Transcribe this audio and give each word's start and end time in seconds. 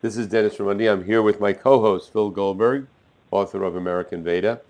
This 0.00 0.16
is 0.16 0.28
Dennis 0.28 0.58
Raimondi. 0.58 0.88
I'm 0.88 1.04
here 1.04 1.22
with 1.22 1.40
my 1.40 1.52
co-host 1.52 2.12
Phil 2.12 2.30
Goldberg, 2.30 2.86
author 3.32 3.64
of 3.64 3.74
American 3.74 4.22
Veda. 4.22 4.60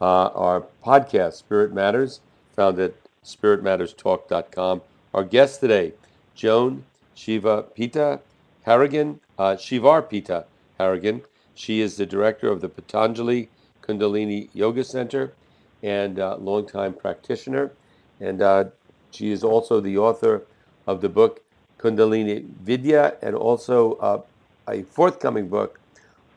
Uh, 0.00 0.28
our 0.28 0.64
podcast, 0.82 1.34
Spirit 1.34 1.74
Matters, 1.74 2.20
found 2.56 2.78
at 2.78 2.94
spiritmatterstalk.com. 3.22 4.80
Our 5.12 5.24
guest 5.24 5.60
today, 5.60 5.92
Joan 6.34 6.86
Shiva 7.14 7.64
Pita 7.64 8.20
Harrigan, 8.62 9.20
uh, 9.38 9.56
Shivarpita 9.56 10.46
Harrigan. 10.78 11.20
She 11.54 11.82
is 11.82 11.98
the 11.98 12.06
director 12.06 12.50
of 12.50 12.62
the 12.62 12.70
Patanjali 12.70 13.50
Kundalini 13.82 14.48
Yoga 14.54 14.84
Center 14.84 15.34
and 15.82 16.18
uh, 16.18 16.38
longtime 16.38 16.94
practitioner. 16.94 17.72
And 18.20 18.40
uh, 18.40 18.64
she 19.10 19.32
is 19.32 19.44
also 19.44 19.80
the 19.80 19.98
author 19.98 20.44
of 20.86 21.02
the 21.02 21.10
book 21.10 21.42
Kundalini 21.78 22.46
Vidya 22.62 23.18
and 23.20 23.34
also 23.34 23.92
uh, 23.96 24.22
a 24.68 24.82
forthcoming 24.82 25.48
book, 25.48 25.80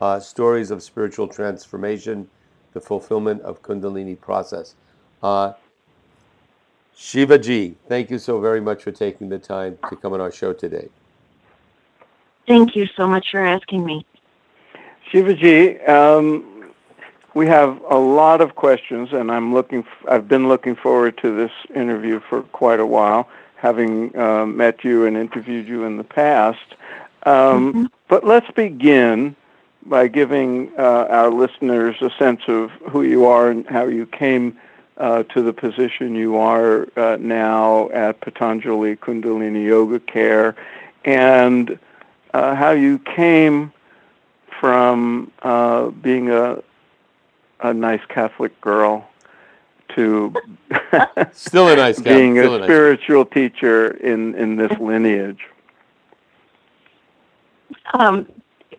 uh, 0.00 0.18
Stories 0.18 0.70
of 0.70 0.82
Spiritual 0.82 1.28
Transformation, 1.28 2.28
the 2.72 2.80
Fulfillment 2.80 3.42
of 3.42 3.62
Kundalini 3.62 4.18
Process. 4.18 4.74
Uh, 5.22 5.52
Shivaji, 6.96 7.74
thank 7.88 8.10
you 8.10 8.18
so 8.18 8.40
very 8.40 8.60
much 8.60 8.82
for 8.82 8.92
taking 8.92 9.28
the 9.28 9.38
time 9.38 9.78
to 9.88 9.96
come 9.96 10.12
on 10.12 10.20
our 10.20 10.32
show 10.32 10.52
today. 10.52 10.88
Thank 12.46 12.74
you 12.74 12.86
so 12.96 13.06
much 13.06 13.30
for 13.30 13.44
asking 13.44 13.84
me. 13.84 14.04
Shivaji, 15.10 15.88
um, 15.88 16.72
we 17.34 17.46
have 17.46 17.80
a 17.88 17.96
lot 17.96 18.40
of 18.40 18.54
questions, 18.56 19.12
and 19.12 19.30
I'm 19.30 19.54
looking. 19.54 19.84
I've 20.08 20.28
been 20.28 20.48
looking 20.48 20.74
forward 20.74 21.16
to 21.18 21.34
this 21.34 21.52
interview 21.74 22.20
for 22.28 22.42
quite 22.42 22.80
a 22.80 22.86
while, 22.86 23.28
having 23.56 24.16
uh, 24.18 24.44
met 24.44 24.84
you 24.84 25.06
and 25.06 25.16
interviewed 25.16 25.66
you 25.66 25.84
in 25.84 25.96
the 25.96 26.04
past. 26.04 26.74
Um, 27.24 27.68
mm-hmm. 27.72 27.84
But 28.08 28.24
let's 28.24 28.50
begin 28.52 29.36
by 29.86 30.08
giving 30.08 30.70
uh, 30.78 31.06
our 31.08 31.30
listeners 31.30 31.96
a 32.00 32.10
sense 32.18 32.42
of 32.46 32.70
who 32.90 33.02
you 33.02 33.26
are 33.26 33.50
and 33.50 33.66
how 33.66 33.86
you 33.86 34.06
came 34.06 34.58
uh, 34.98 35.22
to 35.24 35.42
the 35.42 35.52
position 35.52 36.14
you 36.14 36.36
are 36.36 36.86
uh, 36.96 37.16
now 37.18 37.90
at 37.90 38.20
Patanjali 38.20 38.96
Kundalini 38.96 39.64
Yoga 39.64 39.98
Care, 39.98 40.54
and 41.04 41.78
uh, 42.34 42.54
how 42.54 42.70
you 42.70 42.98
came 42.98 43.72
from 44.60 45.30
uh, 45.42 45.88
being 45.88 46.30
a 46.30 46.62
a 47.60 47.72
nice 47.72 48.04
Catholic 48.08 48.60
girl 48.60 49.08
to 49.94 50.34
still 51.32 51.68
a 51.68 51.76
nice 51.76 52.00
being 52.00 52.38
a, 52.38 52.50
a 52.50 52.64
spiritual 52.64 53.24
nice 53.24 53.32
teacher 53.32 53.92
in 53.96 54.34
in 54.34 54.56
this 54.56 54.78
lineage. 54.78 55.40
Um, 57.94 58.26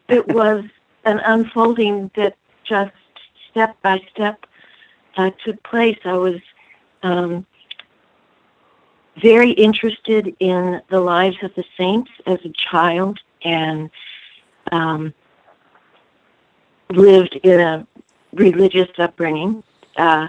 it 0.07 0.27
was 0.27 0.65
an 1.05 1.19
unfolding 1.19 2.11
that 2.15 2.35
just 2.63 2.93
step 3.49 3.75
by 3.81 4.01
step 4.11 4.45
uh, 5.17 5.31
took 5.43 5.61
place. 5.63 5.97
I 6.05 6.13
was 6.13 6.39
um, 7.03 7.45
very 9.21 9.51
interested 9.51 10.35
in 10.39 10.81
the 10.89 10.99
lives 10.99 11.37
of 11.43 11.53
the 11.55 11.63
saints 11.77 12.11
as 12.25 12.39
a 12.45 12.49
child 12.49 13.19
and 13.43 13.89
um, 14.71 15.13
lived 16.89 17.35
in 17.43 17.59
a 17.59 17.87
religious 18.33 18.89
upbringing. 18.97 19.63
Uh, 19.97 20.27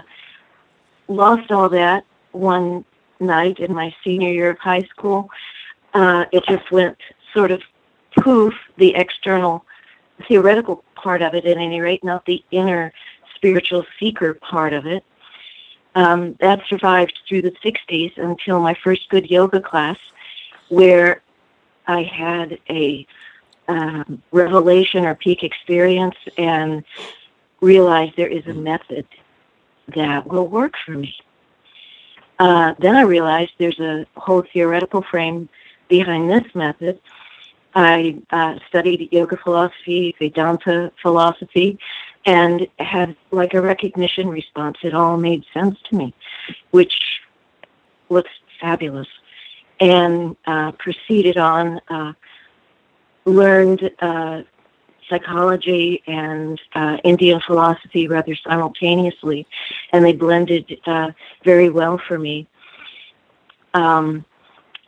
lost 1.07 1.51
all 1.51 1.69
that 1.69 2.05
one 2.31 2.85
night 3.19 3.59
in 3.59 3.73
my 3.73 3.95
senior 4.03 4.29
year 4.29 4.51
of 4.51 4.59
high 4.59 4.83
school. 4.83 5.29
Uh, 5.93 6.25
it 6.31 6.43
just 6.45 6.69
went 6.71 6.97
sort 7.33 7.51
of 7.51 7.61
poof, 8.19 8.53
the 8.77 8.95
external 8.95 9.65
theoretical 10.27 10.83
part 10.95 11.21
of 11.21 11.33
it 11.35 11.45
at 11.45 11.57
any 11.57 11.81
rate, 11.81 12.03
not 12.03 12.25
the 12.25 12.43
inner 12.51 12.91
spiritual 13.35 13.85
seeker 13.99 14.33
part 14.33 14.73
of 14.73 14.85
it. 14.85 15.03
Um, 15.93 16.35
that 16.41 16.61
survived 16.67 17.17
through 17.27 17.43
the 17.43 17.55
60s 17.63 18.17
until 18.17 18.59
my 18.59 18.73
first 18.83 19.07
good 19.09 19.29
yoga 19.29 19.61
class, 19.61 19.97
where 20.67 21.21
I 21.87 22.03
had 22.03 22.59
a 22.69 23.07
um, 23.67 24.21
revelation 24.31 25.05
or 25.05 25.15
peak 25.15 25.43
experience 25.43 26.15
and 26.37 26.83
realized 27.61 28.15
there 28.17 28.27
is 28.27 28.45
a 28.47 28.53
method 28.53 29.07
that 29.95 30.27
will 30.27 30.47
work 30.47 30.73
for 30.85 30.91
me. 30.91 31.15
Uh, 32.39 32.73
then 32.79 32.95
I 32.95 33.01
realized 33.01 33.51
there's 33.57 33.79
a 33.79 34.05
whole 34.17 34.43
theoretical 34.53 35.01
frame 35.01 35.47
behind 35.87 36.29
this 36.29 36.53
method. 36.53 36.99
I 37.75 38.17
uh, 38.31 38.57
studied 38.69 39.09
yoga 39.11 39.37
philosophy, 39.37 40.15
Vedanta 40.17 40.91
philosophy, 41.01 41.77
and 42.25 42.67
had 42.79 43.15
like 43.31 43.53
a 43.53 43.61
recognition 43.61 44.29
response. 44.29 44.77
It 44.81 44.93
all 44.93 45.17
made 45.17 45.43
sense 45.53 45.77
to 45.89 45.95
me, 45.95 46.13
which 46.71 47.21
looks 48.09 48.31
fabulous. 48.59 49.07
And 49.81 50.37
uh, 50.47 50.71
proceeded 50.71 51.37
on, 51.37 51.81
uh, 51.89 52.13
learned 53.25 53.91
uh, 53.99 54.43
psychology 55.09 56.01
and 56.07 56.59
uh, 56.73 56.97
Indian 57.03 57.41
philosophy 57.45 58.07
rather 58.07 58.35
simultaneously, 58.35 59.45
and 59.91 60.03
they 60.05 60.13
blended 60.13 60.79
uh, 60.85 61.11
very 61.43 61.69
well 61.69 61.97
for 62.07 62.17
me. 62.17 62.47
Um, 63.73 64.23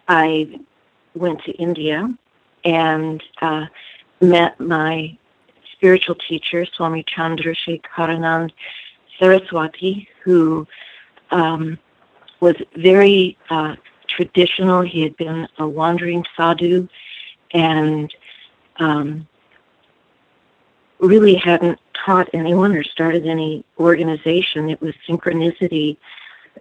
I 0.08 0.62
went 1.16 1.44
to 1.44 1.52
India 1.52 2.18
and 2.64 3.24
uh, 3.42 3.66
met 4.22 4.60
my 4.60 5.18
spiritual 5.74 6.16
teacher, 6.16 6.66
Swami 6.66 7.04
Chandrasekharanand 7.04 8.52
Saraswati, 9.20 10.08
who 10.24 10.68
um, 11.32 11.78
was 12.40 12.56
very 12.76 13.38
uh, 13.50 13.76
traditional. 14.08 14.82
He 14.82 15.02
had 15.02 15.16
been 15.18 15.48
a 15.58 15.68
wandering 15.68 16.24
sadhu 16.36 16.88
and 17.52 18.14
um, 18.78 19.28
really 21.00 21.36
hadn't 21.36 21.80
taught 22.06 22.30
anyone 22.34 22.76
or 22.76 22.84
started 22.84 23.26
any 23.26 23.64
organization. 23.80 24.70
It 24.70 24.82
was 24.82 24.94
synchronicity 25.08 25.98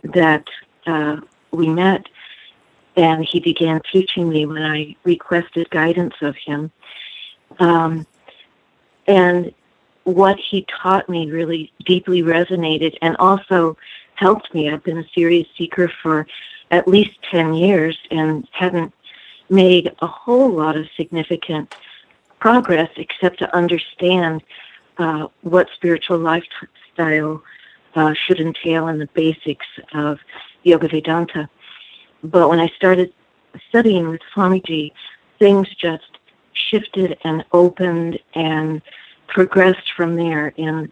that 0.05 0.45
uh, 0.87 1.21
we 1.53 1.69
met, 1.69 2.07
and 2.97 3.25
he 3.25 3.41
began 3.41 3.81
teaching 3.93 4.29
me 4.29 4.47
when 4.47 4.63
I 4.63 4.97
requested 5.05 5.69
guidance 5.71 6.15
of 6.23 6.35
him. 6.37 6.71
Um, 7.59 8.07
and 9.07 9.53
what 10.05 10.39
he 10.39 10.67
taught 10.83 11.09
me 11.09 11.31
really 11.31 11.73
deeply 11.85 12.23
resonated 12.23 12.97
and 13.03 13.17
also 13.19 13.77
helped 14.15 14.55
me. 14.55 14.71
I've 14.71 14.83
been 14.83 14.99
a 14.99 15.09
serious 15.15 15.47
seeker 15.57 15.91
for 16.03 16.27
at 16.71 16.89
least 16.89 17.19
10 17.31 17.55
years 17.55 17.99
and 18.11 18.47
hadn't 18.53 18.93
made 19.51 19.95
a 20.01 20.07
whole 20.07 20.51
lot 20.51 20.77
of 20.77 20.87
significant 20.97 21.75
progress 22.39 22.91
except 22.97 23.39
to 23.41 23.55
understand 23.55 24.43
uh, 24.99 25.29
what 25.43 25.69
spiritual 25.75 26.19
lifestyle 26.19 27.43
uh, 27.95 28.15
should 28.15 28.41
entail 28.41 28.89
and 28.89 29.01
the 29.01 29.09
basics 29.09 29.67
of 29.93 30.19
Yoga 30.63 30.89
Vedanta. 30.89 31.49
But 32.27 32.49
when 32.49 32.61
I 32.61 32.69
started 32.77 33.13
studying 33.69 34.09
with 34.09 34.21
Swamiji, 34.35 34.93
things 35.39 35.69
just 35.77 36.19
shifted 36.53 37.19
and 37.25 37.45
opened 37.53 38.19
and 38.35 38.83
progressed 39.29 39.93
from 39.97 40.17
there 40.17 40.49
in 40.57 40.91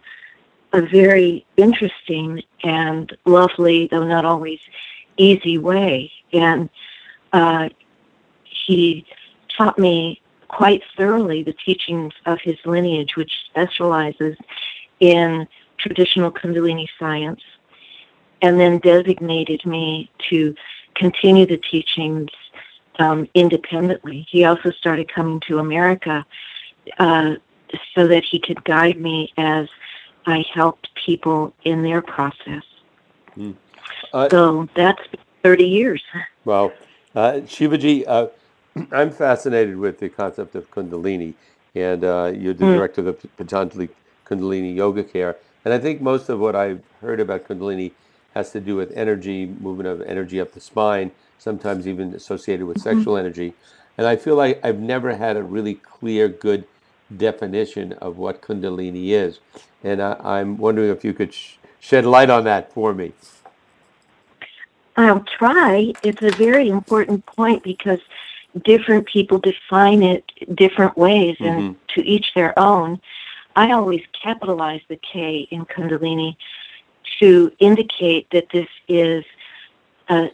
a 0.73 0.81
very 0.81 1.45
interesting 1.57 2.43
and 2.63 3.15
lovely, 3.25 3.87
though 3.87 4.05
not 4.05 4.25
always 4.25 4.59
easy 5.17 5.57
way. 5.57 6.11
And 6.33 6.69
uh, 7.33 7.69
he 8.43 9.05
taught 9.57 9.79
me 9.79 10.21
quite 10.47 10.83
thoroughly 10.97 11.43
the 11.43 11.53
teachings 11.53 12.13
of 12.25 12.39
his 12.41 12.57
lineage, 12.65 13.15
which 13.15 13.31
specializes 13.45 14.37
in 14.99 15.47
traditional 15.77 16.31
Kundalini 16.31 16.87
science, 16.99 17.41
and 18.41 18.59
then 18.59 18.79
designated 18.79 19.65
me 19.65 20.09
to 20.29 20.55
continue 20.95 21.45
the 21.45 21.57
teachings 21.57 22.29
um, 22.99 23.27
independently. 23.33 24.25
He 24.29 24.45
also 24.45 24.71
started 24.71 25.11
coming 25.13 25.39
to 25.47 25.59
America 25.59 26.25
uh, 26.97 27.35
so 27.93 28.07
that 28.07 28.23
he 28.23 28.39
could 28.39 28.63
guide 28.63 28.99
me 28.99 29.31
as 29.37 29.67
I 30.25 30.45
helped 30.53 30.89
people 30.95 31.53
in 31.63 31.83
their 31.83 32.01
process. 32.01 32.63
Mm. 33.37 33.55
Uh, 34.13 34.29
so 34.29 34.69
that's 34.75 35.01
30 35.43 35.63
years. 35.65 36.03
Wow. 36.45 36.73
Uh, 37.13 37.41
Shivaji, 37.45 38.03
uh, 38.07 38.27
I'm 38.91 39.11
fascinated 39.11 39.77
with 39.77 39.99
the 39.99 40.09
concept 40.09 40.55
of 40.55 40.69
Kundalini, 40.71 41.33
and 41.75 42.03
uh, 42.03 42.31
you're 42.35 42.53
the 42.53 42.65
mm. 42.65 42.75
director 42.75 43.07
of 43.07 43.21
the 43.21 43.27
Patanjali 43.27 43.89
Kundalini 44.25 44.75
Yoga 44.75 45.03
Care. 45.03 45.37
And 45.63 45.73
I 45.73 45.79
think 45.79 46.01
most 46.01 46.29
of 46.29 46.39
what 46.39 46.55
I've 46.55 46.81
heard 47.01 47.19
about 47.19 47.47
Kundalini 47.47 47.91
has 48.35 48.51
to 48.51 48.59
do 48.59 48.75
with 48.75 48.91
energy, 48.91 49.45
movement 49.45 49.87
of 49.87 50.01
energy 50.01 50.39
up 50.39 50.51
the 50.51 50.59
spine, 50.59 51.11
sometimes 51.39 51.87
even 51.87 52.13
associated 52.13 52.65
with 52.65 52.77
mm-hmm. 52.77 52.97
sexual 52.97 53.17
energy. 53.17 53.53
And 53.97 54.05
I 54.05 54.17
feel 54.17 54.35
like 54.35 54.59
I've 54.63 54.79
never 54.79 55.15
had 55.15 55.37
a 55.37 55.43
really 55.43 55.75
clear, 55.75 56.27
good 56.27 56.65
definition 57.15 57.93
of 57.93 58.17
what 58.17 58.41
Kundalini 58.41 59.09
is. 59.09 59.39
And 59.83 60.01
I, 60.01 60.39
am 60.41 60.57
wondering 60.57 60.89
if 60.89 61.05
you 61.05 61.13
could 61.13 61.33
sh- 61.33 61.55
shed 61.79 62.05
light 62.05 62.29
on 62.29 62.43
that 62.43 62.73
for 62.73 62.93
me. 62.93 63.13
I'll 64.97 65.21
try. 65.37 65.93
It's 66.03 66.21
a 66.21 66.31
very 66.31 66.67
important 66.67 67.25
point 67.25 67.63
because 67.63 67.99
different 68.63 69.05
people 69.05 69.39
define 69.39 70.01
it 70.01 70.23
different 70.55 70.97
ways 70.97 71.37
and 71.39 71.75
mm-hmm. 71.75 71.79
to 71.93 72.05
each 72.05 72.33
their 72.35 72.57
own. 72.57 72.99
I 73.55 73.71
always 73.71 74.01
capitalize 74.21 74.81
the 74.89 74.97
K 74.97 75.47
in 75.51 75.65
Kundalini 75.65 76.35
to 77.19 77.51
indicate 77.59 78.27
that 78.31 78.49
this 78.51 78.67
is 78.87 79.23
a 80.09 80.29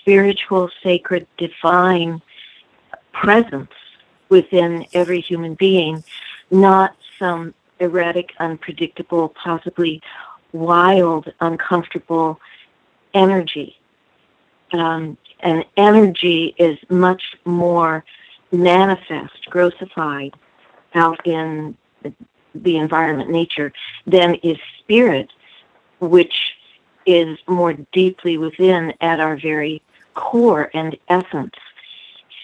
spiritual, 0.00 0.70
sacred, 0.82 1.26
divine 1.36 2.22
presence 3.12 3.70
within 4.28 4.86
every 4.92 5.20
human 5.20 5.54
being, 5.54 6.02
not 6.50 6.96
some 7.18 7.54
erratic, 7.80 8.32
unpredictable, 8.38 9.28
possibly 9.30 10.00
wild, 10.52 11.32
uncomfortable 11.40 12.40
energy. 13.14 13.76
Um, 14.72 15.16
and 15.40 15.64
energy 15.76 16.54
is 16.58 16.78
much 16.88 17.22
more 17.44 18.04
manifest, 18.52 19.46
grossified 19.50 20.34
out 20.94 21.24
in 21.26 21.76
the 22.54 22.76
environment, 22.76 23.30
nature, 23.30 23.72
than 24.06 24.34
is 24.36 24.58
spirit, 24.78 25.30
which 26.00 26.56
is 27.04 27.38
more 27.46 27.74
deeply 27.92 28.36
within 28.36 28.92
at 29.00 29.20
our 29.20 29.36
very 29.36 29.80
core 30.14 30.70
and 30.74 30.96
essence. 31.08 31.54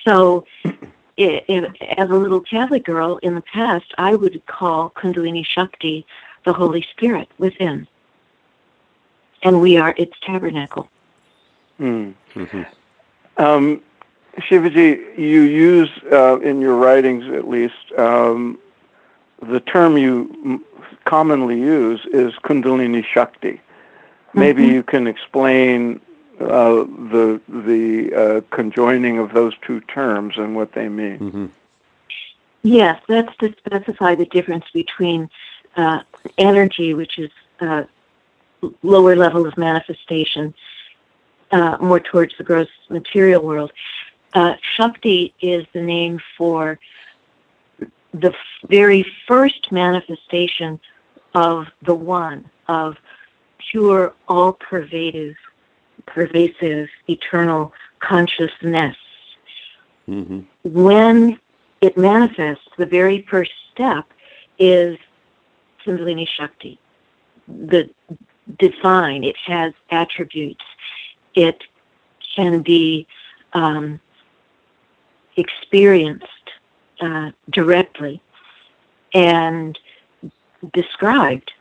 So, 0.04 0.46
it, 1.16 1.44
it, 1.48 1.82
as 1.98 2.10
a 2.10 2.14
little 2.14 2.40
Catholic 2.40 2.84
girl 2.84 3.18
in 3.18 3.34
the 3.34 3.42
past, 3.42 3.86
I 3.98 4.14
would 4.14 4.44
call 4.46 4.90
Kundalini 4.90 5.44
Shakti 5.44 6.06
the 6.44 6.52
Holy 6.52 6.82
Spirit 6.90 7.28
within. 7.38 7.86
And 9.42 9.60
we 9.60 9.76
are 9.76 9.94
its 9.96 10.14
tabernacle. 10.22 10.88
Mm. 11.80 12.14
Mm-hmm. 12.34 13.42
Um, 13.42 13.82
Shivaji, 14.38 15.18
you 15.18 15.42
use 15.42 15.90
uh, 16.10 16.40
in 16.40 16.60
your 16.60 16.76
writings, 16.76 17.24
at 17.32 17.48
least, 17.48 17.92
um, 17.98 18.58
the 19.42 19.60
term 19.60 19.96
you 19.96 20.64
commonly 21.04 21.58
use 21.58 22.00
is 22.12 22.32
Kundalini 22.44 23.04
Shakti. 23.04 23.60
Maybe 24.34 24.62
mm-hmm. 24.62 24.72
you 24.72 24.82
can 24.82 25.06
explain 25.06 26.00
uh, 26.40 26.84
the 26.84 27.40
the 27.48 28.14
uh, 28.14 28.40
conjoining 28.54 29.18
of 29.18 29.32
those 29.32 29.54
two 29.62 29.80
terms 29.82 30.34
and 30.36 30.56
what 30.56 30.72
they 30.72 30.88
mean. 30.88 31.18
Mm-hmm. 31.18 31.46
Yes, 32.62 33.02
that's 33.08 33.36
to 33.38 33.54
specify 33.58 34.14
the 34.14 34.26
difference 34.26 34.64
between 34.72 35.28
uh, 35.76 36.02
energy, 36.38 36.94
which 36.94 37.18
is 37.18 37.30
uh, 37.60 37.84
lower 38.82 39.16
level 39.16 39.46
of 39.46 39.56
manifestation, 39.58 40.54
uh, 41.50 41.76
more 41.80 42.00
towards 42.00 42.36
the 42.38 42.44
gross 42.44 42.68
material 42.88 43.42
world. 43.42 43.72
Uh, 44.34 44.54
Shakti 44.76 45.34
is 45.40 45.66
the 45.72 45.82
name 45.82 46.20
for 46.38 46.78
the 48.12 48.34
very 48.68 49.04
first 49.26 49.72
manifestation 49.72 50.78
of 51.34 51.66
the 51.82 51.94
One, 51.94 52.50
of 52.68 52.96
pure, 53.70 54.14
all-pervasive, 54.28 55.34
pervasive, 56.06 56.88
eternal 57.08 57.72
consciousness. 58.00 58.96
Mm-hmm. 60.08 60.40
When 60.64 61.38
it 61.80 61.96
manifests, 61.96 62.68
the 62.76 62.86
very 62.86 63.26
first 63.30 63.52
step 63.72 64.04
is 64.58 64.98
Kundalini 65.84 66.26
Shakti, 66.28 66.78
the 67.48 67.88
divine. 68.58 69.24
It 69.24 69.36
has 69.46 69.72
attributes. 69.90 70.64
It 71.34 71.62
can 72.36 72.62
be 72.62 73.06
um, 73.52 74.00
experienced 75.36 76.41
uh, 77.02 77.32
directly 77.50 78.22
and 79.12 79.78
described. 80.72 81.52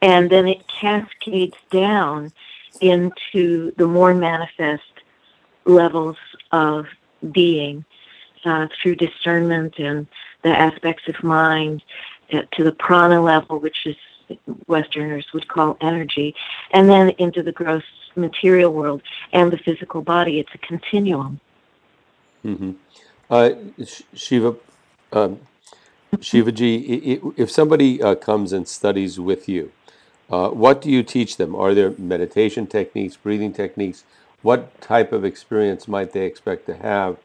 And 0.00 0.30
then 0.30 0.46
it 0.46 0.68
cascades 0.68 1.56
down 1.70 2.32
into 2.80 3.72
the 3.76 3.86
more 3.86 4.14
manifest 4.14 4.82
levels 5.64 6.16
of 6.52 6.86
being 7.32 7.84
uh, 8.44 8.68
through 8.80 8.94
discernment 8.94 9.78
and 9.78 10.06
the 10.42 10.50
aspects 10.50 11.08
of 11.08 11.22
mind 11.24 11.82
uh, 12.32 12.42
to 12.52 12.62
the 12.62 12.72
prana 12.72 13.20
level, 13.20 13.58
which 13.58 13.86
is 13.86 13.96
Westerners 14.66 15.26
would 15.32 15.48
call 15.48 15.78
energy, 15.80 16.34
and 16.72 16.88
then 16.88 17.10
into 17.18 17.42
the 17.42 17.50
gross 17.50 17.82
material 18.14 18.72
world 18.72 19.02
and 19.32 19.50
the 19.50 19.58
physical 19.58 20.02
body. 20.02 20.38
It's 20.38 20.54
a 20.54 20.58
continuum. 20.58 21.40
Mm-hmm. 22.44 22.72
Uh, 23.30 23.50
Shiva, 24.14 24.56
um, 25.12 25.40
if 26.20 27.50
somebody 27.50 28.02
uh, 28.02 28.14
comes 28.14 28.52
and 28.52 28.66
studies 28.66 29.20
with 29.20 29.48
you, 29.48 29.70
uh, 30.30 30.48
what 30.50 30.80
do 30.80 30.90
you 30.90 31.02
teach 31.02 31.36
them? 31.36 31.54
Are 31.54 31.74
there 31.74 31.94
meditation 31.98 32.66
techniques, 32.66 33.16
breathing 33.16 33.52
techniques? 33.52 34.04
What 34.42 34.80
type 34.80 35.12
of 35.12 35.24
experience 35.24 35.88
might 35.88 36.12
they 36.12 36.24
expect 36.24 36.66
to 36.66 36.76
have? 36.76 37.18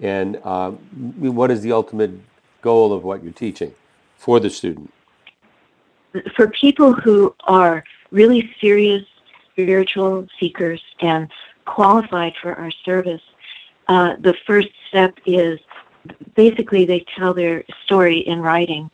And 0.00 0.36
um, 0.44 0.74
what 1.18 1.50
is 1.50 1.62
the 1.62 1.72
ultimate 1.72 2.12
goal 2.60 2.92
of 2.92 3.04
what 3.04 3.22
you're 3.22 3.32
teaching 3.32 3.74
for 4.18 4.40
the 4.40 4.50
student? 4.50 4.92
For 6.34 6.48
people 6.48 6.92
who 6.92 7.34
are 7.44 7.84
really 8.10 8.50
serious 8.60 9.04
spiritual 9.52 10.28
seekers 10.38 10.82
and 11.00 11.30
qualified 11.64 12.34
for 12.40 12.54
our 12.54 12.70
service, 12.84 13.22
uh, 13.88 14.16
the 14.20 14.34
first 14.46 14.68
step 14.88 15.18
is 15.26 15.60
basically 16.34 16.84
they 16.84 17.04
tell 17.16 17.34
their 17.34 17.64
story 17.84 18.18
in 18.18 18.40
writing. 18.40 18.90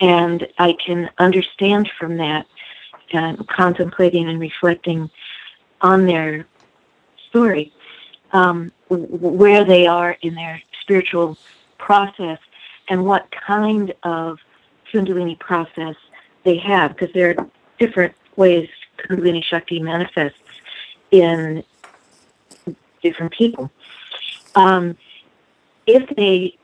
And 0.00 0.46
I 0.58 0.74
can 0.84 1.10
understand 1.18 1.90
from 1.98 2.16
that, 2.16 2.46
uh, 3.12 3.36
contemplating 3.48 4.28
and 4.28 4.40
reflecting 4.40 5.10
on 5.80 6.06
their 6.06 6.46
story, 7.28 7.72
um, 8.32 8.72
where 8.88 9.64
they 9.64 9.86
are 9.86 10.16
in 10.22 10.34
their 10.34 10.60
spiritual 10.80 11.38
process 11.78 12.38
and 12.88 13.04
what 13.04 13.30
kind 13.30 13.94
of 14.02 14.38
Kundalini 14.92 15.38
process 15.38 15.96
they 16.44 16.56
have, 16.58 16.96
because 16.96 17.12
there 17.14 17.30
are 17.30 17.46
different 17.78 18.14
ways 18.36 18.68
Kundalini 18.98 19.42
Shakti 19.42 19.80
manifests 19.80 20.38
in 21.10 21.64
different 23.02 23.32
people. 23.32 23.70
Um, 24.54 24.96
if 25.86 26.08
they 26.16 26.56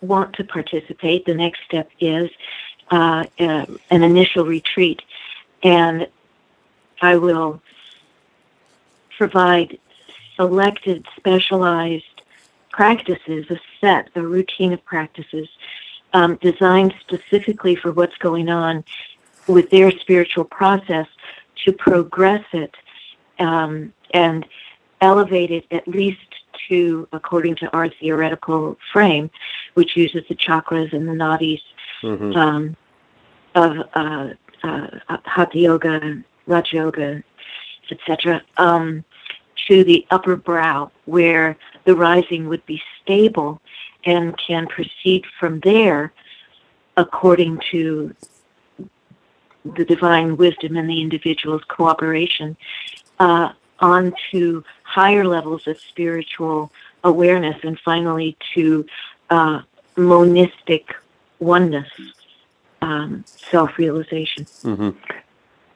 want 0.00 0.34
to 0.34 0.44
participate, 0.44 1.24
the 1.26 1.34
next 1.34 1.60
step 1.64 1.90
is 2.00 2.30
uh, 2.90 3.24
uh, 3.38 3.66
an 3.90 4.02
initial 4.02 4.44
retreat, 4.44 5.02
and 5.62 6.08
I 7.00 7.16
will 7.16 7.60
provide 9.16 9.78
selected, 10.36 11.04
specialized 11.16 12.04
practices, 12.70 13.46
a 13.50 13.58
set, 13.80 14.08
a 14.14 14.22
routine 14.22 14.72
of 14.72 14.84
practices 14.84 15.48
um, 16.12 16.36
designed 16.36 16.94
specifically 17.00 17.74
for 17.74 17.92
what's 17.92 18.16
going 18.18 18.48
on 18.48 18.84
with 19.46 19.70
their 19.70 19.90
spiritual 19.90 20.44
process 20.44 21.06
to 21.64 21.72
progress 21.72 22.44
it 22.52 22.74
um, 23.38 23.92
and 24.12 24.46
elevate 25.00 25.50
it 25.50 25.66
at 25.70 25.86
least 25.86 26.18
to, 26.68 27.08
according 27.12 27.56
to 27.56 27.70
our 27.76 27.88
theoretical 27.88 28.76
frame, 28.92 29.30
which 29.74 29.96
uses 29.96 30.22
the 30.28 30.34
chakras 30.34 30.92
and 30.92 31.08
the 31.08 31.12
nadis 31.12 31.60
mm-hmm. 32.02 32.36
um, 32.36 32.76
of 33.54 33.76
uh, 33.94 34.28
uh, 34.62 35.16
Hatha 35.24 35.58
Yoga, 35.58 36.22
Raja 36.46 36.76
Yoga, 36.76 37.22
etc., 37.90 38.42
um, 38.56 39.04
to 39.66 39.84
the 39.84 40.06
upper 40.10 40.36
brow, 40.36 40.90
where 41.04 41.56
the 41.84 41.94
rising 41.94 42.48
would 42.48 42.64
be 42.66 42.80
stable 43.02 43.60
and 44.04 44.36
can 44.38 44.66
proceed 44.66 45.24
from 45.38 45.60
there 45.60 46.12
according 46.96 47.60
to 47.70 48.14
the 49.76 49.84
divine 49.84 50.36
wisdom 50.36 50.76
and 50.76 50.88
the 50.88 51.00
individual's 51.00 51.62
cooperation 51.68 52.56
uh, 53.18 53.50
onto 53.80 54.62
higher 54.82 55.24
levels 55.26 55.66
of 55.66 55.78
spiritual 55.78 56.72
awareness 57.04 57.56
and 57.62 57.78
finally 57.80 58.36
to 58.54 58.86
uh, 59.30 59.62
monistic 59.96 60.94
oneness, 61.38 61.88
um, 62.82 63.24
self 63.26 63.78
realization. 63.78 64.44
Mm-hmm. 64.44 64.90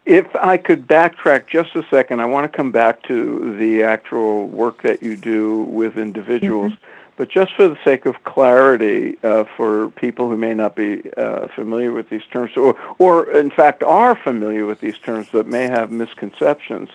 If 0.05 0.35
I 0.35 0.57
could 0.57 0.89
backtrack 0.89 1.47
just 1.47 1.77
a 1.77 1.87
second, 1.89 2.21
I 2.21 2.27
want 2.27 2.51
to 2.51 2.57
come 2.57 2.73
back 2.73 3.03
to 3.05 3.57
the 3.57 3.85
actual 3.85 4.49
work 4.49 4.83
that 4.83 5.03
you 5.03 5.17
do 5.17 5.63
with 5.63 5.97
individuals. 5.97 6.73
Mm-hmm. 6.73 6.87
but 7.17 7.29
just 7.29 7.53
for 7.55 7.69
the 7.69 7.79
sake 7.85 8.07
of 8.07 8.25
clarity 8.25 9.17
uh, 9.23 9.45
for 9.57 9.91
people 9.91 10.29
who 10.29 10.37
may 10.37 10.55
not 10.55 10.75
be 10.75 11.03
uh, 11.17 11.47
familiar 11.55 11.93
with 11.93 12.09
these 12.09 12.25
terms, 12.33 12.57
or, 12.57 12.77
or 12.99 13.31
in 13.31 13.51
fact 13.51 13.83
are 13.83 14.17
familiar 14.17 14.67
with 14.67 14.81
these 14.81 14.99
terms 14.99 15.29
but 15.31 15.47
may 15.47 15.65
have 15.65 15.93
misconceptions, 15.93 16.89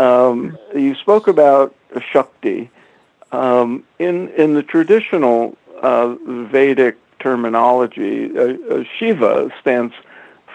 um, 0.00 0.58
you 0.74 0.94
spoke 0.94 1.28
about 1.28 1.74
Shakti. 2.10 2.70
Um, 3.32 3.84
in 3.98 4.28
in 4.30 4.54
the 4.54 4.62
traditional 4.62 5.56
uh, 5.82 6.14
Vedic 6.26 6.96
terminology, 7.20 8.36
uh, 8.36 8.56
uh, 8.70 8.84
Shiva 8.98 9.52
stands 9.60 9.94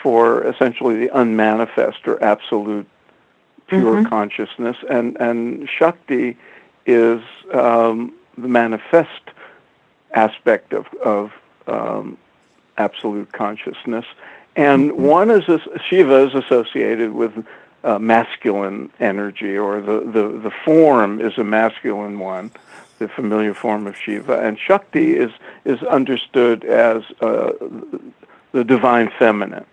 for 0.01 0.43
essentially 0.43 0.95
the 0.97 1.17
unmanifest 1.17 2.07
or 2.07 2.21
absolute 2.23 2.87
pure 3.67 3.97
mm-hmm. 3.97 4.09
consciousness, 4.09 4.77
and 4.89 5.15
and 5.21 5.69
Shakti 5.69 6.37
is 6.85 7.21
um, 7.53 8.13
the 8.37 8.47
manifest 8.47 9.21
aspect 10.13 10.73
of 10.73 10.87
of 10.95 11.31
um, 11.67 12.17
absolute 12.77 13.31
consciousness, 13.31 14.05
and 14.55 14.91
mm-hmm. 14.91 15.03
one 15.03 15.29
is 15.31 15.43
Shiva 15.87 16.27
is 16.27 16.33
associated 16.33 17.13
with 17.13 17.45
uh, 17.85 17.99
masculine 17.99 18.91
energy, 18.99 19.55
or 19.57 19.79
the, 19.79 19.99
the 19.99 20.39
the 20.39 20.51
form 20.65 21.21
is 21.21 21.37
a 21.37 21.43
masculine 21.43 22.19
one, 22.19 22.51
the 22.97 23.07
familiar 23.07 23.53
form 23.53 23.85
of 23.87 23.95
Shiva, 23.95 24.39
and 24.39 24.57
Shakti 24.59 25.15
is 25.15 25.31
is 25.65 25.81
understood 25.83 26.65
as 26.65 27.03
uh, 27.21 27.51
the 28.51 28.63
divine 28.63 29.11
feminine. 29.19 29.65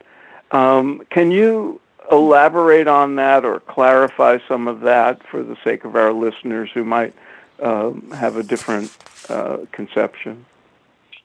Um, 0.50 1.02
can 1.08 1.30
you 1.30 1.80
elaborate 2.10 2.86
on 2.86 3.16
that 3.16 3.44
or 3.44 3.60
clarify 3.60 4.38
some 4.46 4.68
of 4.68 4.80
that 4.80 5.26
for 5.26 5.42
the 5.42 5.56
sake 5.64 5.84
of 5.84 5.96
our 5.96 6.12
listeners 6.12 6.68
who 6.74 6.84
might 6.84 7.14
um, 7.62 8.10
have 8.10 8.36
a 8.36 8.42
different 8.42 8.94
uh, 9.30 9.58
conception? 9.72 10.44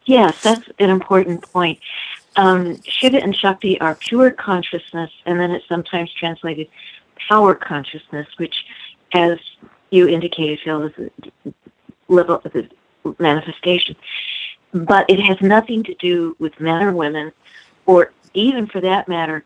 Yes, 0.05 0.41
that's 0.41 0.69
an 0.79 0.89
important 0.89 1.41
point. 1.41 1.79
Um, 2.37 2.79
Shiva 2.83 3.17
and 3.17 3.35
Shakti 3.35 3.79
are 3.81 3.95
pure 3.95 4.31
consciousness, 4.31 5.11
and 5.25 5.39
then 5.39 5.51
it's 5.51 5.67
sometimes 5.67 6.13
translated 6.13 6.67
power 7.27 7.55
consciousness, 7.55 8.27
which, 8.37 8.65
as 9.13 9.39
you 9.89 10.07
indicated, 10.07 10.59
Phil, 10.63 10.83
is 10.83 11.09
level 12.07 12.41
of 12.43 12.53
the 12.53 12.69
manifestation. 13.19 13.95
But 14.71 15.09
it 15.09 15.19
has 15.19 15.41
nothing 15.41 15.83
to 15.83 15.95
do 15.95 16.35
with 16.39 16.59
men 16.59 16.83
or 16.83 16.93
women, 16.93 17.31
or 17.87 18.13
even 18.33 18.67
for 18.67 18.81
that 18.81 19.07
matter, 19.07 19.43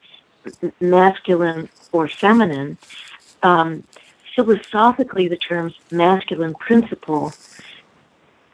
masculine 0.82 1.70
or 1.94 2.10
feminine. 2.10 2.78
Um, 3.42 3.84
philosophically, 4.36 5.28
the 5.30 5.38
terms 5.38 5.76
masculine 5.92 6.56
principle 6.56 7.34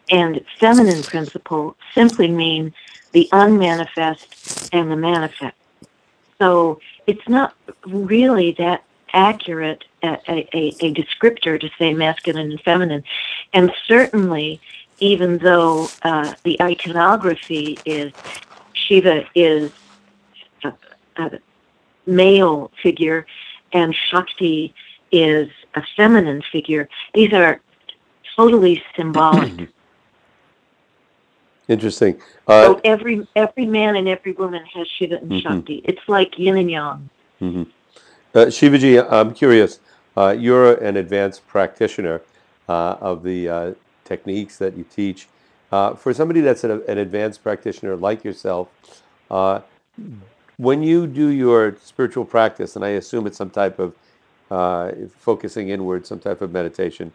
and 0.09 0.43
feminine 0.59 1.03
principle 1.03 1.75
simply 1.93 2.29
mean 2.29 2.73
the 3.17 3.27
unmanifest 3.31 4.69
and 4.71 4.91
the 4.91 4.95
manifest. 4.95 5.57
So 6.37 6.79
it's 7.07 7.27
not 7.27 7.55
really 7.83 8.51
that 8.59 8.83
accurate 9.11 9.85
a, 10.03 10.19
a, 10.27 10.75
a 10.85 10.93
descriptor 10.93 11.59
to 11.59 11.67
say 11.79 11.95
masculine 11.95 12.51
and 12.51 12.61
feminine. 12.61 13.03
And 13.53 13.73
certainly, 13.87 14.61
even 14.99 15.39
though 15.39 15.87
uh, 16.03 16.35
the 16.43 16.61
iconography 16.61 17.79
is 17.85 18.13
Shiva 18.73 19.25
is 19.33 19.71
a, 20.63 20.73
a 21.15 21.39
male 22.05 22.69
figure 22.83 23.25
and 23.73 23.95
Shakti 23.95 24.75
is 25.11 25.49
a 25.73 25.81
feminine 25.95 26.43
figure. 26.51 26.87
These 27.15 27.33
are 27.33 27.61
totally 28.35 28.83
symbolic. 28.95 29.69
Interesting. 31.67 32.21
Uh, 32.47 32.63
so 32.63 32.81
every 32.83 33.27
every 33.35 33.65
man 33.65 33.95
and 33.95 34.07
every 34.07 34.31
woman 34.31 34.63
has 34.73 34.87
Shiva 34.87 35.17
and 35.17 35.29
mm-hmm. 35.29 35.39
Shakti. 35.39 35.81
It's 35.83 36.07
like 36.07 36.39
yin 36.39 36.57
and 36.57 36.71
yang. 36.71 37.09
Mm-hmm. 37.41 37.63
Uh, 38.33 38.45
Shivaji, 38.45 39.05
I'm 39.11 39.33
curious. 39.33 39.79
Uh, 40.15 40.35
you're 40.37 40.75
an 40.75 40.97
advanced 40.97 41.45
practitioner 41.47 42.21
uh, 42.69 42.95
of 42.99 43.23
the 43.23 43.49
uh, 43.49 43.73
techniques 44.05 44.57
that 44.57 44.77
you 44.77 44.83
teach. 44.83 45.27
Uh, 45.71 45.93
for 45.93 46.13
somebody 46.13 46.39
that's 46.39 46.63
an, 46.63 46.81
an, 46.87 46.97
advanced 46.97 47.43
practitioner 47.43 47.95
like 47.95 48.23
yourself, 48.23 48.69
uh, 49.29 49.59
when 50.55 50.81
you 50.81 51.05
do 51.05 51.27
your 51.27 51.75
spiritual 51.83 52.23
practice, 52.23 52.75
and 52.75 52.85
I 52.85 52.89
assume 52.89 53.27
it's 53.27 53.37
some 53.37 53.49
type 53.49 53.77
of 53.77 53.93
uh, 54.49 54.91
focusing 55.17 55.69
inward, 55.69 56.07
some 56.07 56.19
type 56.19 56.41
of 56.41 56.51
meditation, 56.51 57.11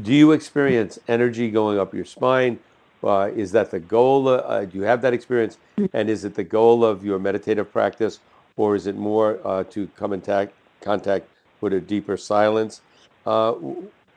do 0.00 0.12
you 0.12 0.30
experience 0.32 0.98
energy 1.08 1.50
going 1.50 1.78
up 1.78 1.92
your 1.92 2.04
spine? 2.04 2.58
Uh, 3.02 3.30
is 3.34 3.52
that 3.52 3.70
the 3.70 3.80
goal? 3.80 4.28
Uh, 4.28 4.64
do 4.64 4.78
you 4.78 4.84
have 4.84 5.02
that 5.02 5.12
experience? 5.12 5.58
And 5.92 6.08
is 6.08 6.24
it 6.24 6.34
the 6.34 6.44
goal 6.44 6.84
of 6.84 7.04
your 7.04 7.18
meditative 7.18 7.72
practice, 7.72 8.20
or 8.56 8.76
is 8.76 8.86
it 8.86 8.96
more 8.96 9.40
uh, 9.44 9.64
to 9.64 9.88
come 9.88 10.12
in 10.12 10.20
ta- 10.20 10.46
contact 10.80 11.26
with 11.60 11.72
a 11.72 11.80
deeper 11.80 12.16
silence? 12.16 12.80
Uh, 13.26 13.54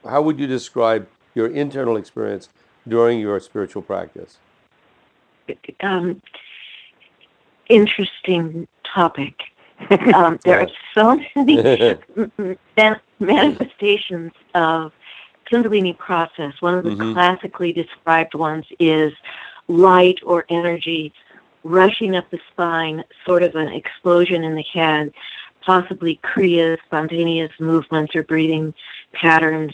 how 0.07 0.21
would 0.21 0.39
you 0.39 0.47
describe 0.47 1.07
your 1.33 1.47
internal 1.47 1.97
experience 1.97 2.49
during 2.87 3.19
your 3.19 3.39
spiritual 3.39 3.81
practice? 3.81 4.37
Um, 5.81 6.21
interesting 7.67 8.67
topic. 8.83 9.33
Um, 10.13 10.39
there 10.43 10.61
are 10.61 10.69
so 10.93 11.19
many 11.35 11.97
manifestations 13.19 14.31
of 14.53 14.91
Kundalini 15.51 15.97
process. 15.97 16.53
One 16.61 16.75
of 16.75 16.83
the 16.83 16.91
mm-hmm. 16.91 17.13
classically 17.13 17.73
described 17.73 18.33
ones 18.33 18.65
is 18.79 19.13
light 19.67 20.19
or 20.23 20.45
energy 20.49 21.13
rushing 21.63 22.15
up 22.15 22.29
the 22.29 22.39
spine, 22.51 23.03
sort 23.25 23.43
of 23.43 23.55
an 23.55 23.69
explosion 23.69 24.43
in 24.43 24.55
the 24.55 24.63
head, 24.71 25.11
possibly 25.61 26.19
kriya, 26.23 26.77
spontaneous 26.85 27.51
movements 27.59 28.15
or 28.15 28.23
breathing 28.23 28.73
patterns. 29.13 29.73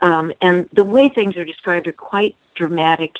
Um, 0.00 0.32
and 0.40 0.68
the 0.72 0.84
way 0.84 1.08
things 1.08 1.36
are 1.36 1.44
described 1.44 1.88
are 1.88 1.92
quite 1.92 2.36
dramatic 2.54 3.16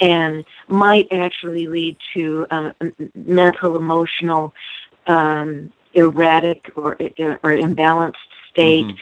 and 0.00 0.44
might 0.68 1.08
actually 1.10 1.66
lead 1.66 1.96
to 2.12 2.46
uh, 2.50 2.72
mental, 3.14 3.76
emotional, 3.76 4.52
um, 5.06 5.72
erratic 5.94 6.70
or, 6.76 6.92
or 6.92 7.56
imbalanced 7.56 8.14
state, 8.50 8.84
mm-hmm. 8.84 8.96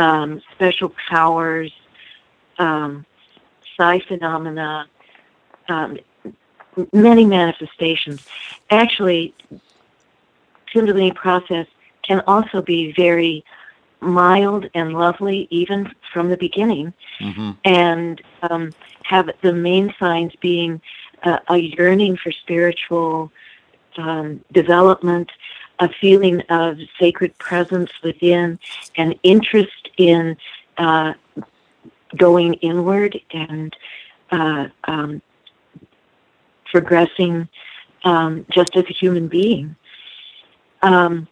Um, 0.00 0.40
special 0.54 0.92
powers, 1.08 1.70
um, 2.58 3.04
psi 3.76 4.00
phenomena, 4.00 4.88
um, 5.68 5.98
many 6.92 7.24
manifestations. 7.26 8.26
Actually, 8.70 9.34
Kundalini 10.72 11.14
process 11.14 11.66
can 12.02 12.22
also 12.26 12.62
be 12.62 12.92
very 12.92 13.44
mild 14.00 14.70
and 14.74 14.94
lovely 14.94 15.46
even 15.50 15.92
from 16.12 16.30
the 16.30 16.36
beginning, 16.36 16.94
mm-hmm. 17.20 17.50
and 17.64 18.22
um, 18.42 18.72
have 19.02 19.28
the 19.42 19.52
main 19.52 19.94
signs 19.98 20.32
being 20.40 20.80
uh, 21.24 21.38
a 21.48 21.58
yearning 21.58 22.16
for 22.16 22.32
spiritual 22.32 23.30
um, 23.98 24.42
development, 24.52 25.30
a 25.78 25.88
feeling 26.00 26.40
of 26.48 26.78
sacred 26.98 27.36
presence 27.38 27.90
within, 28.02 28.58
an 28.96 29.12
interest 29.22 29.79
in 29.96 30.36
uh, 30.78 31.14
going 32.16 32.54
inward 32.54 33.20
and 33.32 33.74
uh, 34.30 34.68
um, 34.84 35.22
progressing 36.66 37.48
um, 38.04 38.46
just 38.50 38.76
as 38.76 38.84
a 38.88 38.92
human 38.92 39.28
being. 39.28 39.76
Um, 40.82 41.28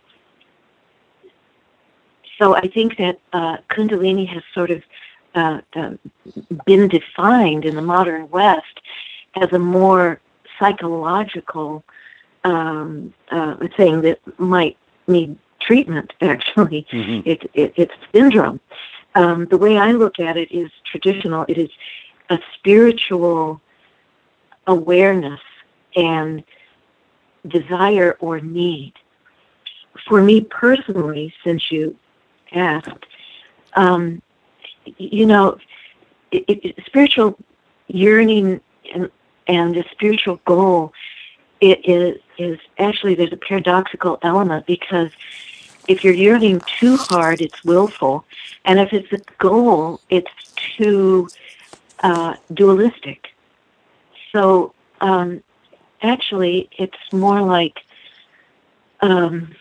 so 2.38 2.54
I 2.54 2.68
think 2.68 2.96
that 2.98 3.18
uh, 3.32 3.58
Kundalini 3.70 4.26
has 4.28 4.42
sort 4.54 4.70
of 4.70 4.82
uh, 5.34 5.60
uh, 5.74 5.94
been 6.66 6.88
defined 6.88 7.64
in 7.64 7.74
the 7.74 7.82
modern 7.82 8.28
West 8.30 8.80
as 9.36 9.52
a 9.52 9.58
more 9.58 10.20
psychological 10.58 11.84
um, 12.44 13.12
uh, 13.30 13.56
thing 13.76 14.00
that 14.02 14.20
might 14.38 14.76
need 15.06 15.36
treatment. 15.68 16.12
Actually, 16.20 16.87
mm-hmm. 16.90 17.28
it, 17.28 17.50
it, 17.54 17.72
it's 17.76 17.94
syndrome. 18.12 18.58
Um, 19.14 19.46
the 19.46 19.58
way 19.58 19.76
I 19.78 19.92
look 19.92 20.18
at 20.18 20.37
it 20.37 20.50
is 20.50 20.70
traditional. 20.84 21.44
It 21.48 21.58
is 21.58 21.70
a 22.30 22.38
spiritual 22.54 23.60
awareness 24.66 25.40
and 25.94 26.42
desire 27.46 28.16
or 28.20 28.40
need. 28.40 28.94
For 30.08 30.22
me 30.22 30.40
personally, 30.42 31.34
since 31.44 31.70
you 31.70 31.96
asked. 32.52 33.06
Um, 33.75 34.22
you 34.96 35.26
know, 35.26 35.58
it, 36.30 36.44
it, 36.48 36.84
spiritual 36.87 37.38
yearning 37.88 38.60
and, 38.94 39.10
and 39.46 39.75
the 39.75 39.84
spiritual 39.92 40.40
goal 40.44 40.92
it 41.60 41.80
is, 41.84 42.20
is 42.38 42.58
actually 42.78 43.14
there's 43.14 43.32
a 43.32 43.37
paradoxical 43.37 44.18
element 44.22 44.66
because 44.66 45.10
if 45.88 46.04
you're 46.04 46.14
yearning 46.14 46.61
too 46.78 46.97
hard, 46.97 47.40
it's 47.40 47.64
willful, 47.64 48.25
and 48.64 48.78
if 48.78 48.92
it's 48.92 49.12
a 49.12 49.21
goal, 49.38 50.00
it's 50.11 50.30
too 50.76 51.28
uh, 52.00 52.35
dualistic. 52.52 53.28
So 54.33 54.75
um, 55.00 55.42
actually, 56.02 56.68
it's 56.78 57.12
more 57.12 57.40
like 57.40 57.80
um, 59.00 59.54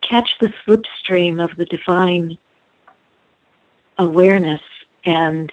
catch 0.00 0.38
the 0.40 0.52
slipstream 0.64 1.42
of 1.42 1.56
the 1.56 1.66
divine 1.66 2.38
awareness 3.98 4.62
and 5.04 5.52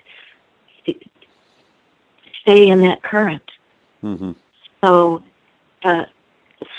stay 2.42 2.68
in 2.68 2.82
that 2.82 3.02
current. 3.04 3.52
Mm-hmm. 4.04 4.32
So, 4.82 5.24
uh, 5.84 6.06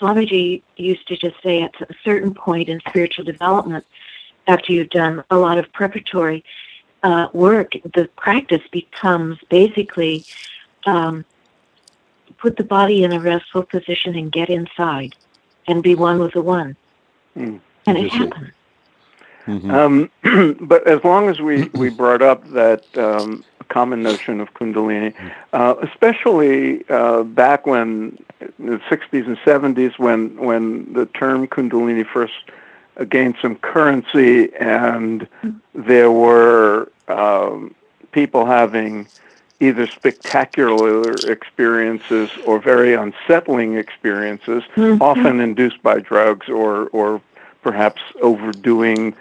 Swamiji 0.00 0.62
used 0.76 1.06
to 1.08 1.16
just 1.16 1.36
say 1.42 1.62
at 1.62 1.74
a 1.80 1.94
certain 2.04 2.34
point 2.34 2.68
in 2.68 2.80
spiritual 2.88 3.24
development, 3.24 3.84
after 4.46 4.72
you've 4.72 4.90
done 4.90 5.24
a 5.30 5.36
lot 5.36 5.58
of 5.58 5.72
preparatory 5.72 6.44
uh, 7.02 7.28
work, 7.32 7.72
the 7.94 8.08
practice 8.16 8.62
becomes 8.70 9.38
basically 9.48 10.24
um, 10.86 11.24
put 12.38 12.56
the 12.56 12.64
body 12.64 13.04
in 13.04 13.12
a 13.12 13.20
restful 13.20 13.62
position 13.62 14.16
and 14.16 14.32
get 14.32 14.50
inside 14.50 15.14
and 15.66 15.82
be 15.82 15.94
one 15.94 16.18
with 16.18 16.32
the 16.32 16.42
one. 16.42 16.76
Mm. 17.36 17.60
And 17.86 17.98
it 17.98 18.10
happens. 18.10 18.50
Mm-hmm. 19.46 19.70
Um, 19.70 20.56
but 20.66 20.86
as 20.86 21.02
long 21.04 21.28
as 21.28 21.40
we, 21.40 21.64
we 21.74 21.90
brought 21.90 22.22
up 22.22 22.46
that 22.50 22.84
um, 22.96 23.44
common 23.68 24.02
notion 24.02 24.40
of 24.40 24.52
Kundalini, 24.54 25.14
uh, 25.52 25.74
especially 25.82 26.84
uh, 26.88 27.22
back 27.22 27.66
when 27.66 28.18
in 28.58 28.66
the 28.66 28.78
60s 28.90 29.26
and 29.26 29.36
70s 29.38 29.98
when 29.98 30.36
when 30.36 30.92
the 30.92 31.06
term 31.06 31.46
Kundalini 31.46 32.06
first 32.06 32.34
gained 33.08 33.36
some 33.42 33.56
currency 33.56 34.54
and 34.54 35.26
there 35.74 36.10
were 36.12 36.90
um, 37.08 37.74
people 38.12 38.46
having 38.46 39.08
either 39.60 39.86
spectacular 39.86 41.28
experiences 41.30 42.28
or 42.44 42.58
very 42.60 42.94
unsettling 42.94 43.76
experiences, 43.76 44.62
Mhm. 44.76 45.00
often 45.00 45.40
induced 45.40 45.82
by 45.82 45.98
drugs 46.00 46.48
or 46.48 46.88
or 46.92 47.20
perhaps 47.62 48.02
overdoing 48.20 49.14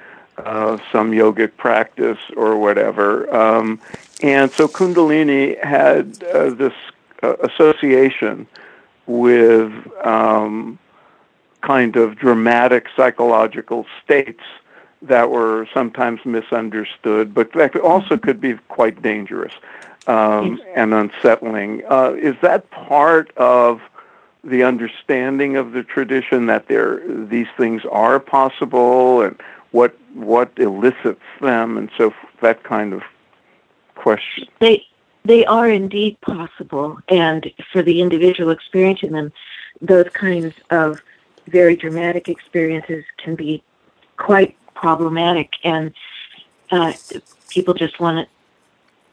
uh, 0.44 0.78
some 0.92 1.12
yogic 1.12 1.52
practice 1.58 2.18
or 2.36 2.58
whatever. 2.58 3.34
Um, 3.34 3.80
and 4.24 4.52
so 4.52 4.68
Kundalini 4.68 5.64
had 5.64 6.24
uh, 6.24 6.50
this 6.52 6.74
uh, 7.22 7.36
association 7.44 8.48
with 9.06 9.72
um, 10.06 10.80
kind 11.62 11.98
of 11.98 12.16
dramatic 12.16 12.88
psychological 12.96 13.86
states 14.04 14.44
that 15.02 15.30
were 15.30 15.68
sometimes 15.74 16.22
misunderstood, 16.26 17.34
but 17.34 17.52
that 17.52 17.76
also 17.76 18.18
could 18.18 18.40
be 18.40 18.54
quite 18.70 19.02
dangerous 19.02 19.54
um, 20.08 20.62
and 20.74 20.94
unsettling. 20.94 21.84
Uh, 21.90 22.16
is 22.18 22.36
that 22.42 22.72
part 22.72 23.36
of 23.36 23.82
the 24.46 24.64
understanding 24.64 25.58
of 25.58 25.74
the 25.74 25.84
tradition 25.84 26.46
that 26.46 26.68
there 26.68 27.02
these 27.08 27.48
things 27.58 27.82
are 27.92 28.20
possible 28.20 29.22
and 29.22 29.42
what 29.72 29.98
what 30.14 30.52
elicits 30.58 31.22
them 31.42 31.78
and 31.78 31.90
so 31.98 32.10
f- 32.10 32.16
that 32.42 32.62
kind 32.64 32.92
of 32.94 33.04
question. 34.04 34.48
They 34.60 34.86
they 35.26 35.46
are 35.46 35.70
indeed 35.70 36.20
possible, 36.20 37.00
and 37.08 37.50
for 37.72 37.82
the 37.82 38.02
individual 38.02 38.52
experiencing 38.52 39.14
them, 39.14 39.32
those 39.82 40.10
kinds 40.10 40.54
of 40.70 41.02
very 41.48 41.78
dramatic 41.78 42.28
experiences 42.28 43.06
can 43.18 43.36
be 43.36 43.64
quite 44.18 44.58
problematic, 44.76 45.50
and 45.64 45.94
uh, 46.72 46.92
people 47.48 47.74
just 47.74 48.00
want 48.02 48.28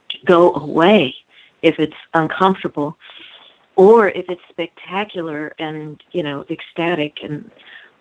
to 0.09 0.19
go 0.27 0.53
away 0.55 1.15
if 1.63 1.79
it's 1.79 2.01
uncomfortable, 2.15 2.99
or 3.77 4.09
if 4.09 4.29
it's 4.29 4.43
spectacular 4.49 5.55
and 5.61 6.03
you 6.11 6.25
know 6.25 6.45
ecstatic 6.51 7.23
and 7.23 7.49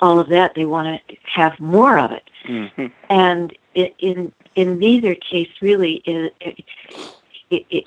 all 0.01 0.19
of 0.19 0.29
that. 0.29 0.55
They 0.55 0.65
want 0.65 1.01
to 1.07 1.15
have 1.25 1.59
more 1.59 1.99
of 1.99 2.11
it 2.11 2.29
hmm 2.45 2.87
and 3.09 3.57
in 3.75 4.31
in 4.55 4.79
neither 4.79 5.15
case 5.15 5.49
really 5.61 6.03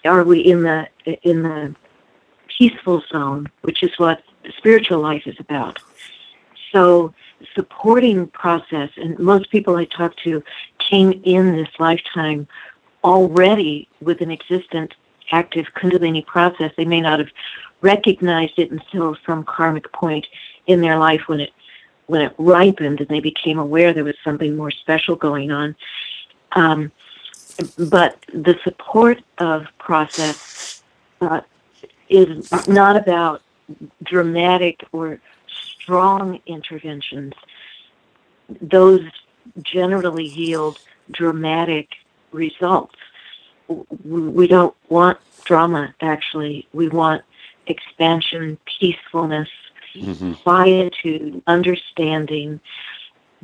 are 0.04 0.24
we 0.24 0.40
in 0.40 0.62
the 0.62 0.88
in 1.22 1.42
the 1.42 1.74
peaceful 2.58 3.02
zone, 3.10 3.48
which 3.62 3.82
is 3.82 3.90
what 3.98 4.22
spiritual 4.56 5.00
life 5.00 5.26
is 5.26 5.36
about. 5.38 5.78
So 6.72 7.14
supporting 7.54 8.28
process, 8.28 8.90
and 8.96 9.18
most 9.18 9.50
people 9.50 9.76
I 9.76 9.84
talk 9.84 10.16
to 10.24 10.42
came 10.78 11.20
in 11.24 11.56
this 11.56 11.68
lifetime 11.78 12.46
already 13.04 13.88
with 14.00 14.20
an 14.20 14.30
existent 14.30 14.94
active 15.32 15.66
Kundalini 15.76 16.24
process. 16.24 16.72
They 16.76 16.84
may 16.84 17.00
not 17.00 17.18
have 17.18 17.30
recognized 17.80 18.58
it 18.58 18.70
until 18.70 19.16
some 19.26 19.44
karmic 19.44 19.90
point 19.92 20.26
in 20.66 20.80
their 20.80 20.98
life 20.98 21.22
when 21.26 21.40
it 21.40 21.52
when 22.06 22.22
it 22.22 22.34
ripened 22.38 23.00
and 23.00 23.08
they 23.08 23.20
became 23.20 23.58
aware 23.58 23.92
there 23.92 24.04
was 24.04 24.16
something 24.24 24.56
more 24.56 24.70
special 24.70 25.16
going 25.16 25.50
on. 25.50 25.74
Um, 26.52 26.92
but 27.78 28.18
the 28.32 28.58
support 28.64 29.22
of 29.38 29.66
process 29.78 30.82
uh, 31.20 31.40
is 32.08 32.50
not 32.68 32.96
about 32.96 33.42
dramatic 34.02 34.84
or 34.92 35.20
strong 35.46 36.40
interventions. 36.46 37.32
Those 38.60 39.00
generally 39.62 40.26
yield 40.26 40.78
dramatic 41.10 41.88
results. 42.32 42.94
We 44.04 44.46
don't 44.46 44.74
want 44.88 45.18
drama, 45.44 45.94
actually. 46.00 46.68
We 46.72 46.88
want 46.88 47.22
expansion, 47.66 48.58
peacefulness, 48.78 49.48
Mm-hmm. 49.94 50.32
quietude, 50.34 51.42
understanding, 51.46 52.60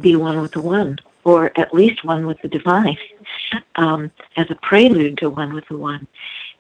be 0.01 0.17
one 0.17 0.41
with 0.41 0.53
the 0.53 0.61
one, 0.61 0.99
or 1.25 1.53
at 1.57 1.75
least 1.75 2.05
one 2.05 2.27
with 2.27 2.41
the 2.43 2.49
divine, 2.49 2.97
um, 3.77 4.11
as 4.37 4.51
a 4.51 4.55
prelude 4.57 5.19
to 5.19 5.29
one 5.29 5.53
with 5.53 5.67
the 5.69 5.77
one. 5.77 6.07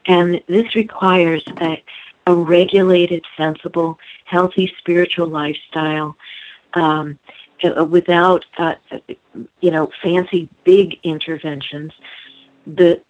And 0.06 0.42
this 0.46 0.74
requires 0.74 1.44
a, 1.60 1.82
a 2.26 2.34
regulated, 2.34 3.24
sensible, 3.36 3.98
healthy 4.24 4.72
spiritual 4.78 5.28
lifestyle 5.28 6.16
um, 6.74 7.18
uh, 7.64 7.84
without, 7.84 8.44
uh, 8.58 8.74
you 9.60 9.70
know, 9.70 9.90
fancy 10.02 10.48
big 10.64 10.98
interventions. 11.02 11.92
The 12.66 13.00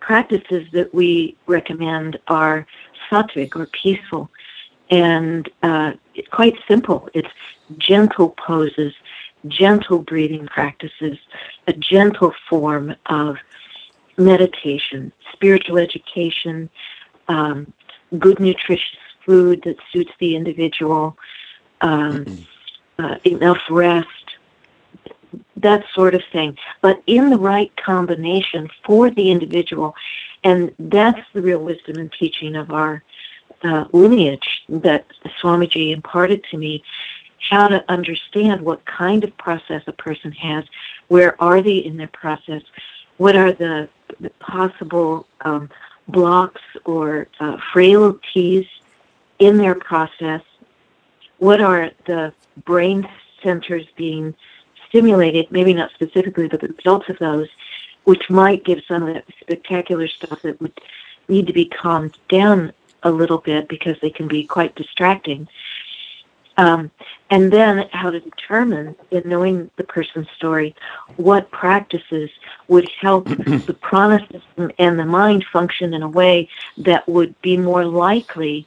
practices 0.00 0.68
that 0.72 0.94
we 0.94 1.36
recommend 1.46 2.18
are 2.28 2.66
sattvic 3.10 3.56
or 3.56 3.66
peaceful 3.66 4.30
and 4.90 5.48
uh, 5.62 5.92
it's 6.14 6.28
quite 6.28 6.56
simple. 6.68 7.08
It's 7.14 7.28
gentle 7.78 8.30
poses, 8.30 8.94
gentle 9.48 10.00
breathing 10.00 10.46
practices, 10.46 11.18
a 11.66 11.72
gentle 11.72 12.32
form 12.48 12.94
of 13.06 13.36
meditation, 14.16 15.12
spiritual 15.32 15.78
education, 15.78 16.70
um, 17.28 17.72
good 18.18 18.40
nutritious 18.40 18.98
food 19.24 19.62
that 19.64 19.76
suits 19.92 20.12
the 20.20 20.36
individual, 20.36 21.16
um, 21.80 22.46
uh, 22.98 23.16
enough 23.24 23.60
rest, 23.68 24.08
that 25.56 25.84
sort 25.92 26.14
of 26.14 26.22
thing. 26.32 26.56
But 26.80 27.02
in 27.06 27.30
the 27.30 27.38
right 27.38 27.74
combination 27.76 28.68
for 28.84 29.10
the 29.10 29.30
individual, 29.30 29.94
and 30.44 30.72
that's 30.78 31.20
the 31.32 31.42
real 31.42 31.58
wisdom 31.58 31.98
and 31.98 32.12
teaching 32.12 32.56
of 32.56 32.70
our 32.70 33.02
uh, 33.66 33.86
lineage 33.92 34.64
that 34.68 35.06
Swamiji 35.40 35.92
imparted 35.92 36.44
to 36.50 36.56
me, 36.56 36.82
how 37.50 37.68
to 37.68 37.84
understand 37.88 38.60
what 38.62 38.84
kind 38.86 39.22
of 39.24 39.36
process 39.36 39.82
a 39.86 39.92
person 39.92 40.32
has, 40.32 40.64
where 41.08 41.40
are 41.40 41.62
they 41.62 41.76
in 41.76 41.96
their 41.96 42.08
process, 42.08 42.62
what 43.18 43.36
are 43.36 43.52
the, 43.52 43.88
the 44.20 44.30
possible 44.40 45.26
um, 45.42 45.68
blocks 46.08 46.62
or 46.84 47.28
uh, 47.40 47.56
frailties 47.72 48.66
in 49.38 49.58
their 49.58 49.74
process, 49.74 50.42
what 51.38 51.60
are 51.60 51.90
the 52.06 52.32
brain 52.64 53.08
centers 53.42 53.86
being 53.96 54.34
stimulated, 54.88 55.50
maybe 55.50 55.74
not 55.74 55.90
specifically, 55.92 56.48
but 56.48 56.60
the 56.60 56.68
results 56.68 57.08
of 57.08 57.18
those, 57.18 57.48
which 58.04 58.30
might 58.30 58.64
give 58.64 58.80
some 58.88 59.02
of 59.02 59.14
that 59.14 59.24
spectacular 59.40 60.08
stuff 60.08 60.40
that 60.42 60.60
would 60.60 60.80
need 61.28 61.46
to 61.46 61.52
be 61.52 61.66
calmed 61.66 62.16
down 62.28 62.72
a 63.06 63.10
little 63.10 63.38
bit 63.38 63.68
because 63.68 63.96
they 64.00 64.10
can 64.10 64.28
be 64.28 64.44
quite 64.44 64.74
distracting. 64.74 65.48
Um, 66.58 66.90
and 67.30 67.52
then 67.52 67.88
how 67.92 68.10
to 68.10 68.18
determine, 68.18 68.96
in 69.10 69.22
knowing 69.26 69.70
the 69.76 69.84
person's 69.84 70.28
story, 70.36 70.74
what 71.16 71.50
practices 71.50 72.30
would 72.68 72.88
help 73.00 73.28
the 73.28 73.76
prana 73.80 74.20
system 74.32 74.72
and 74.78 74.98
the 74.98 75.04
mind 75.04 75.44
function 75.52 75.94
in 75.94 76.02
a 76.02 76.08
way 76.08 76.48
that 76.78 77.06
would 77.08 77.40
be 77.42 77.56
more 77.56 77.84
likely 77.84 78.66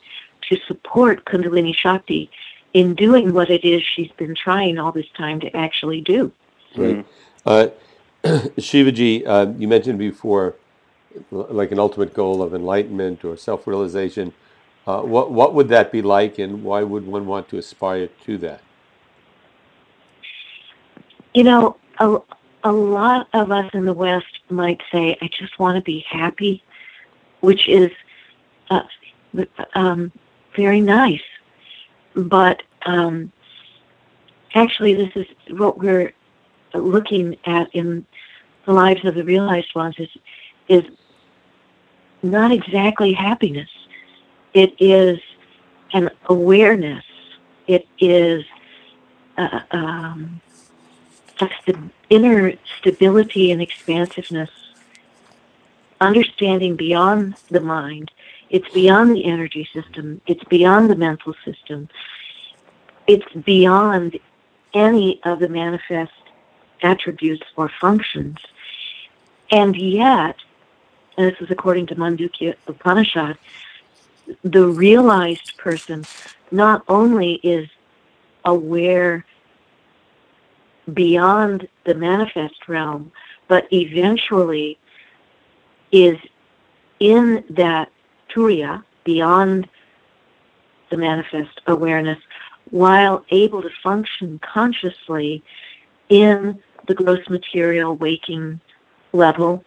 to 0.49 0.57
support 0.67 1.25
Kundalini 1.25 1.75
Shakti 1.75 2.29
in 2.73 2.93
doing 2.93 3.33
what 3.33 3.49
it 3.49 3.65
is 3.65 3.81
she's 3.83 4.11
been 4.11 4.35
trying 4.35 4.77
all 4.77 4.91
this 4.91 5.09
time 5.17 5.39
to 5.39 5.55
actually 5.57 6.01
do. 6.01 6.31
Right. 6.75 7.05
Uh, 7.45 7.67
Shivaji, 8.23 9.25
uh, 9.25 9.53
you 9.57 9.67
mentioned 9.67 9.97
before 9.97 10.55
like 11.31 11.71
an 11.71 11.79
ultimate 11.79 12.13
goal 12.13 12.41
of 12.41 12.53
enlightenment 12.53 13.23
or 13.23 13.37
self-realization, 13.37 14.33
uh, 14.87 15.01
what 15.01 15.31
what 15.31 15.53
would 15.53 15.69
that 15.69 15.91
be 15.91 16.01
like, 16.01 16.39
and 16.39 16.63
why 16.63 16.83
would 16.83 17.05
one 17.05 17.25
want 17.25 17.49
to 17.49 17.57
aspire 17.57 18.07
to 18.25 18.37
that? 18.39 18.61
You 21.33 21.43
know, 21.43 21.77
a, 21.99 22.17
a 22.63 22.71
lot 22.71 23.27
of 23.33 23.51
us 23.51 23.69
in 23.73 23.85
the 23.85 23.93
West 23.93 24.39
might 24.49 24.81
say, 24.91 25.17
"I 25.21 25.27
just 25.27 25.59
want 25.59 25.75
to 25.75 25.81
be 25.81 26.05
happy," 26.09 26.63
which 27.41 27.67
is 27.67 27.91
uh, 28.69 28.83
um, 29.75 30.11
very 30.55 30.81
nice, 30.81 31.21
but 32.15 32.63
um, 32.85 33.31
actually, 34.55 34.93
this 34.95 35.11
is 35.15 35.27
what 35.57 35.77
we're 35.77 36.13
looking 36.73 37.37
at 37.45 37.73
in 37.73 38.05
the 38.65 38.73
lives 38.73 39.03
of 39.05 39.15
the 39.15 39.23
realized 39.23 39.73
ones 39.75 39.95
is 39.97 40.09
is 40.69 40.85
not 42.23 42.51
exactly 42.51 43.13
happiness. 43.13 43.69
It 44.53 44.73
is 44.79 45.19
an 45.93 46.09
awareness. 46.27 47.03
It 47.67 47.87
is 47.99 48.45
uh, 49.37 49.61
um, 49.71 50.41
inner 52.09 52.53
stability 52.79 53.51
and 53.51 53.61
expansiveness, 53.61 54.49
understanding 56.01 56.75
beyond 56.75 57.35
the 57.49 57.61
mind. 57.61 58.11
It's 58.49 58.67
beyond 58.69 59.15
the 59.15 59.25
energy 59.25 59.67
system. 59.73 60.21
It's 60.25 60.43
beyond 60.45 60.89
the 60.89 60.95
mental 60.95 61.35
system. 61.45 61.89
It's 63.07 63.31
beyond 63.45 64.19
any 64.73 65.21
of 65.23 65.39
the 65.39 65.49
manifest 65.49 66.11
attributes 66.81 67.43
or 67.55 67.71
functions. 67.81 68.37
And 69.51 69.75
yet, 69.75 70.35
and 71.19 71.29
this 71.29 71.41
is 71.41 71.51
according 71.51 71.85
to 71.85 71.95
Mandukya 71.95 72.55
Upanishad, 72.67 73.37
the 74.41 74.65
realized 74.65 75.57
person 75.57 76.05
not 76.49 76.81
only 76.87 77.41
is 77.43 77.67
aware 78.45 79.25
beyond 80.93 81.67
the 81.83 81.93
manifest 81.93 82.69
realm, 82.69 83.11
but 83.49 83.67
eventually 83.73 84.79
is 85.91 86.17
in 87.01 87.43
that 87.49 87.91
turiya, 88.33 88.81
beyond 89.03 89.67
the 90.89 90.95
manifest 90.95 91.59
awareness, 91.67 92.19
while 92.69 93.25
able 93.31 93.61
to 93.61 93.69
function 93.83 94.39
consciously 94.39 95.43
in 96.07 96.57
the 96.87 96.95
gross 96.95 97.27
material 97.27 97.97
waking 97.97 98.61
level 99.11 99.65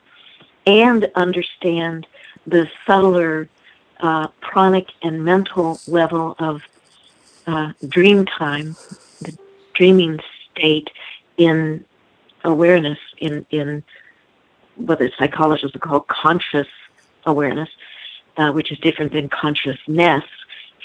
and 0.66 1.10
understand 1.14 2.06
the 2.46 2.68
subtler 2.86 3.48
uh, 4.00 4.28
pranic 4.40 4.88
and 5.02 5.24
mental 5.24 5.80
level 5.86 6.34
of 6.38 6.62
uh, 7.46 7.72
dream 7.88 8.26
time, 8.26 8.76
the 9.20 9.36
dreaming 9.74 10.18
state 10.50 10.90
in 11.36 11.84
awareness, 12.44 12.98
in, 13.18 13.46
in 13.50 13.82
what 14.76 14.98
the 14.98 15.10
psychologists 15.18 15.74
would 15.74 15.82
call 15.82 16.00
conscious 16.00 16.68
awareness, 17.26 17.68
uh, 18.36 18.50
which 18.50 18.72
is 18.72 18.78
different 18.78 19.12
than 19.12 19.28
consciousness 19.28 20.24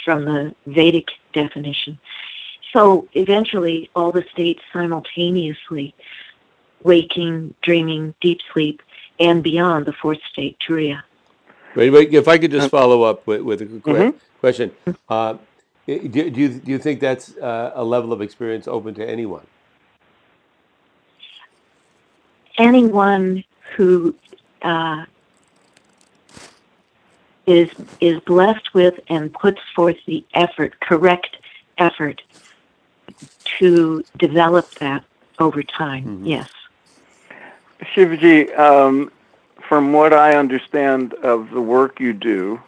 from 0.04 0.26
the 0.26 0.56
Vedic 0.68 1.10
definition. 1.34 2.00
So 2.74 3.08
eventually, 3.14 3.90
all 3.96 4.12
the 4.12 4.26
states 4.32 4.62
simultaneously, 4.72 5.96
waking, 6.84 7.56
dreaming, 7.62 8.14
deep 8.22 8.40
sleep, 8.54 8.82
and 9.20 9.44
beyond 9.44 9.86
the 9.86 9.94
fourth 9.94 10.20
state, 10.32 10.58
Turiya. 10.60 11.02
Wait, 11.76 11.90
wait, 11.90 12.14
if 12.14 12.28
I 12.28 12.38
could 12.38 12.52
just 12.52 12.70
follow 12.70 13.04
up 13.04 13.28
with, 13.28 13.42
with 13.42 13.62
a 13.62 13.66
mm-hmm. 13.66 14.18
question. 14.40 14.72
Uh, 15.08 15.38
do, 15.86 16.00
do, 16.08 16.40
you, 16.40 16.50
do 16.50 16.72
you 16.72 16.80
think 16.80 17.00
that's 17.00 17.38
uh, 17.38 17.72
a 17.76 17.84
level 17.84 18.12
of 18.12 18.22
experience 18.22 18.68
open 18.68 18.94
to 18.96 19.08
anyone? 19.08 19.46
Anyone 22.58 23.44
who 23.76 24.16
uh, 24.64 25.06
is 27.46 27.70
is 28.02 28.20
blessed 28.22 28.74
with 28.74 29.00
and 29.08 29.32
puts 29.34 29.62
forth 29.76 29.98
the 30.08 30.26
effort, 30.34 30.80
correct 30.80 31.38
effort, 31.78 32.22
to 33.60 34.04
develop 34.18 34.70
that 34.76 35.04
over 35.40 35.64
time. 35.64 36.04
Mm-hmm. 36.04 36.26
Yes. 36.26 36.50
Shivaji, 37.82 38.58
um, 38.58 39.12
from 39.68 39.94
what 39.94 40.14
I 40.14 40.36
understand 40.36 41.14
of 41.16 41.52
the 41.52 41.62
work 41.62 42.00
you 42.00 42.14
do, 42.14 42.62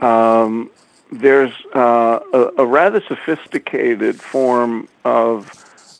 um, 0.00 0.70
there's 1.10 1.52
uh, 1.74 2.20
a, 2.32 2.50
a, 2.58 2.66
rather 2.66 3.02
sophisticated 3.02 4.18
form 4.20 4.88
of 5.04 5.52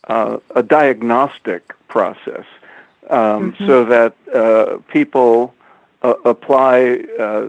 uh, 0.09 0.39
a 0.55 0.63
diagnostic 0.63 1.75
process 1.89 2.47
um, 3.11 3.53
mm-hmm. 3.53 3.67
so 3.67 3.85
that 3.85 4.17
uh, 4.35 4.79
people 4.89 5.55
uh, 6.03 6.15
apply 6.25 7.05
uh, 7.19 7.49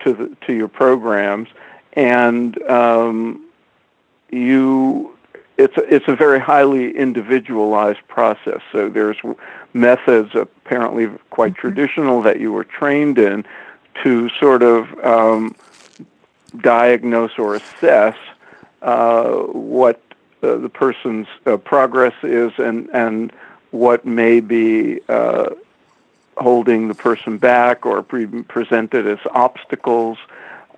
to, 0.00 0.12
the, 0.12 0.36
to 0.46 0.52
your 0.52 0.68
programs 0.68 1.48
and 1.94 2.62
um, 2.64 3.46
you 4.30 5.15
it's 5.56 5.76
a, 5.76 5.94
it's 5.94 6.08
a 6.08 6.16
very 6.16 6.38
highly 6.38 6.96
individualized 6.96 8.06
process. 8.08 8.60
So 8.72 8.88
there's 8.88 9.16
methods 9.72 10.34
apparently 10.34 11.08
quite 11.30 11.52
mm-hmm. 11.52 11.60
traditional 11.60 12.22
that 12.22 12.40
you 12.40 12.52
were 12.52 12.64
trained 12.64 13.18
in 13.18 13.44
to 14.02 14.28
sort 14.40 14.62
of 14.62 14.98
um, 15.04 15.54
diagnose 16.60 17.38
or 17.38 17.54
assess 17.54 18.16
uh, 18.82 19.32
what 19.32 20.00
uh, 20.42 20.56
the 20.56 20.68
person's 20.68 21.26
uh, 21.46 21.56
progress 21.56 22.14
is 22.22 22.52
and 22.58 22.88
and 22.92 23.32
what 23.70 24.04
may 24.04 24.40
be 24.40 25.00
uh, 25.08 25.50
holding 26.36 26.88
the 26.88 26.94
person 26.94 27.38
back 27.38 27.84
or 27.86 28.02
pre- 28.02 28.26
presented 28.26 29.06
as 29.06 29.18
obstacles 29.32 30.18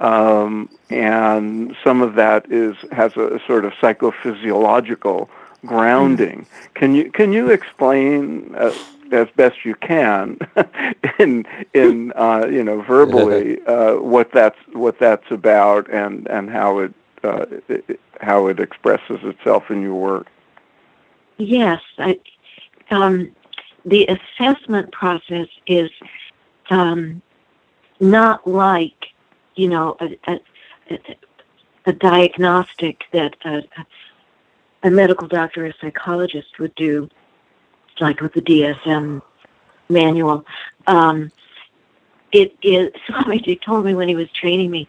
um, 0.00 0.68
and 0.90 1.76
some 1.82 2.02
of 2.02 2.14
that 2.14 2.50
is 2.50 2.76
has 2.92 3.16
a 3.16 3.40
sort 3.46 3.64
of 3.64 3.72
psychophysiological 3.74 5.28
grounding. 5.66 6.40
Mm. 6.40 6.74
Can 6.74 6.94
you 6.94 7.10
can 7.10 7.32
you 7.32 7.50
explain 7.50 8.54
uh, 8.54 8.72
as 9.12 9.28
best 9.36 9.64
you 9.64 9.74
can 9.74 10.38
in 11.18 11.46
in 11.74 12.12
uh, 12.14 12.46
you 12.50 12.62
know 12.62 12.82
verbally 12.82 13.62
uh, 13.66 13.94
what 13.94 14.30
that's 14.32 14.58
what 14.72 14.98
that's 14.98 15.30
about 15.30 15.90
and 15.90 16.28
and 16.28 16.50
how 16.50 16.78
it, 16.78 16.94
uh, 17.24 17.46
it, 17.68 18.00
how 18.20 18.46
it 18.46 18.60
expresses 18.60 19.18
itself 19.22 19.70
in 19.70 19.82
your 19.82 19.94
work? 19.94 20.26
Yes, 21.38 21.80
I, 21.98 22.18
um, 22.90 23.30
the 23.84 24.06
assessment 24.08 24.92
process 24.92 25.46
is 25.66 25.90
um, 26.70 27.22
not 28.00 28.46
like 28.46 29.08
you 29.58 29.68
know, 29.68 29.96
a, 30.00 30.16
a, 30.28 30.98
a 31.86 31.92
diagnostic 31.92 33.02
that 33.12 33.34
a, 33.44 33.62
a 34.84 34.90
medical 34.90 35.26
doctor 35.26 35.64
or 35.64 35.68
a 35.68 35.74
psychologist 35.80 36.58
would 36.60 36.74
do, 36.76 37.08
like 37.98 38.20
with 38.20 38.32
the 38.34 38.40
DSM 38.40 39.20
manual. 39.88 40.46
Um, 40.86 41.32
it 42.30 42.56
is, 42.62 42.90
Swamiji 43.08 43.60
told 43.60 43.84
me 43.84 43.94
when 43.94 44.08
he 44.08 44.14
was 44.14 44.30
training 44.30 44.70
me, 44.70 44.88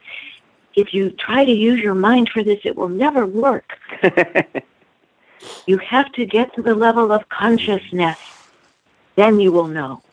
if 0.76 0.94
you 0.94 1.10
try 1.10 1.44
to 1.44 1.52
use 1.52 1.80
your 1.80 1.96
mind 1.96 2.30
for 2.30 2.44
this, 2.44 2.60
it 2.64 2.76
will 2.76 2.90
never 2.90 3.26
work. 3.26 3.74
you 5.66 5.80
have 5.80 6.12
to 6.14 6.26
get 6.28 6.54
to 6.54 6.62
the 6.62 6.76
level 6.76 7.12
of 7.12 7.28
consciousness, 7.30 8.20
then 9.16 9.40
you 9.40 9.52
will 9.52 9.68
know. 9.68 10.04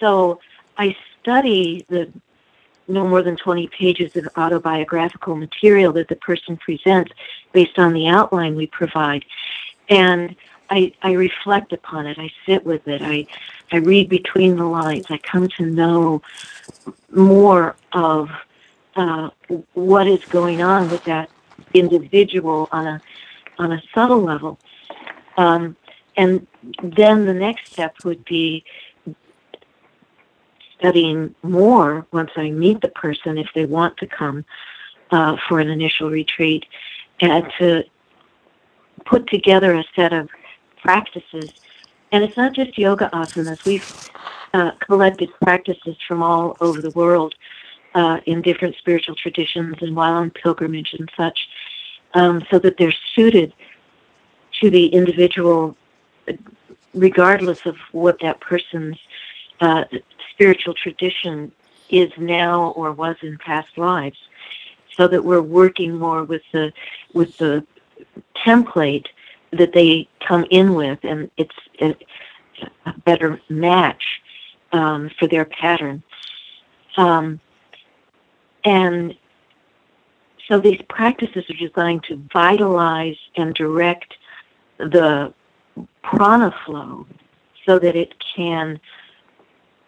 So 0.00 0.40
I 0.78 0.96
study 1.20 1.84
the 1.90 2.10
no 2.90 3.06
more 3.06 3.22
than 3.22 3.36
20 3.36 3.68
pages 3.68 4.16
of 4.16 4.28
autobiographical 4.36 5.36
material 5.36 5.92
that 5.94 6.08
the 6.08 6.16
person 6.16 6.56
presents 6.56 7.12
based 7.52 7.78
on 7.78 7.92
the 7.92 8.08
outline 8.08 8.56
we 8.56 8.66
provide. 8.66 9.24
And 9.88 10.36
I, 10.68 10.92
I 11.02 11.12
reflect 11.12 11.72
upon 11.72 12.06
it. 12.06 12.18
I 12.18 12.30
sit 12.46 12.64
with 12.64 12.86
it. 12.86 13.02
I, 13.02 13.26
I 13.72 13.78
read 13.78 14.08
between 14.08 14.56
the 14.56 14.64
lines. 14.64 15.06
I 15.10 15.18
come 15.18 15.48
to 15.56 15.66
know 15.66 16.22
more 17.10 17.76
of 17.92 18.30
uh, 18.96 19.30
what 19.74 20.06
is 20.06 20.24
going 20.26 20.62
on 20.62 20.90
with 20.90 21.04
that 21.04 21.30
individual 21.74 22.68
on 22.72 22.86
a 22.86 23.00
on 23.58 23.72
a 23.72 23.82
subtle 23.94 24.22
level. 24.22 24.58
Um, 25.36 25.76
and 26.16 26.46
then 26.82 27.26
the 27.26 27.34
next 27.34 27.72
step 27.72 27.94
would 28.04 28.24
be 28.24 28.64
studying 30.80 31.34
more 31.42 32.06
once 32.12 32.30
I 32.36 32.50
meet 32.50 32.80
the 32.80 32.88
person 32.88 33.38
if 33.38 33.48
they 33.54 33.66
want 33.66 33.96
to 33.98 34.06
come 34.06 34.44
uh, 35.10 35.36
for 35.48 35.60
an 35.60 35.68
initial 35.68 36.10
retreat 36.10 36.64
and 37.20 37.44
to 37.58 37.84
put 39.04 39.28
together 39.28 39.74
a 39.74 39.84
set 39.94 40.12
of 40.12 40.28
practices. 40.82 41.50
And 42.12 42.24
it's 42.24 42.36
not 42.36 42.54
just 42.54 42.76
yoga 42.78 43.10
asanas. 43.12 43.64
We've 43.64 43.86
uh, 44.54 44.72
collected 44.80 45.28
practices 45.42 45.96
from 46.08 46.22
all 46.22 46.56
over 46.60 46.80
the 46.80 46.90
world 46.90 47.34
uh, 47.94 48.20
in 48.26 48.42
different 48.42 48.76
spiritual 48.76 49.14
traditions 49.14 49.76
and 49.80 49.94
while 49.94 50.14
on 50.14 50.30
pilgrimage 50.30 50.94
and 50.98 51.10
such, 51.16 51.38
um, 52.14 52.42
so 52.50 52.58
that 52.58 52.76
they're 52.78 52.94
suited 53.14 53.52
to 54.60 54.70
the 54.70 54.86
individual, 54.86 55.76
regardless 56.94 57.58
of 57.64 57.76
what 57.92 58.18
that 58.20 58.40
person's 58.40 58.98
uh, 59.60 59.84
spiritual 60.40 60.72
tradition 60.72 61.52
is 61.90 62.10
now 62.16 62.70
or 62.70 62.92
was 62.92 63.14
in 63.20 63.36
past 63.36 63.76
lives, 63.76 64.16
so 64.96 65.06
that 65.06 65.22
we're 65.22 65.42
working 65.42 65.98
more 65.98 66.24
with 66.24 66.40
the 66.52 66.72
with 67.12 67.36
the 67.36 67.62
template 68.46 69.04
that 69.52 69.74
they 69.74 70.08
come 70.26 70.46
in 70.50 70.72
with, 70.74 70.98
and 71.02 71.30
it's 71.36 71.54
a, 71.82 71.94
a 72.86 72.94
better 73.04 73.38
match 73.50 74.02
um, 74.72 75.10
for 75.18 75.26
their 75.28 75.44
pattern. 75.44 76.02
Um, 76.96 77.38
and 78.64 79.14
so 80.48 80.58
these 80.58 80.80
practices 80.88 81.44
are 81.50 81.68
designed 81.68 82.04
to 82.04 82.16
vitalize 82.32 83.18
and 83.36 83.52
direct 83.54 84.14
the 84.78 85.34
prana 86.02 86.54
flow 86.64 87.06
so 87.66 87.78
that 87.78 87.94
it 87.94 88.14
can 88.34 88.80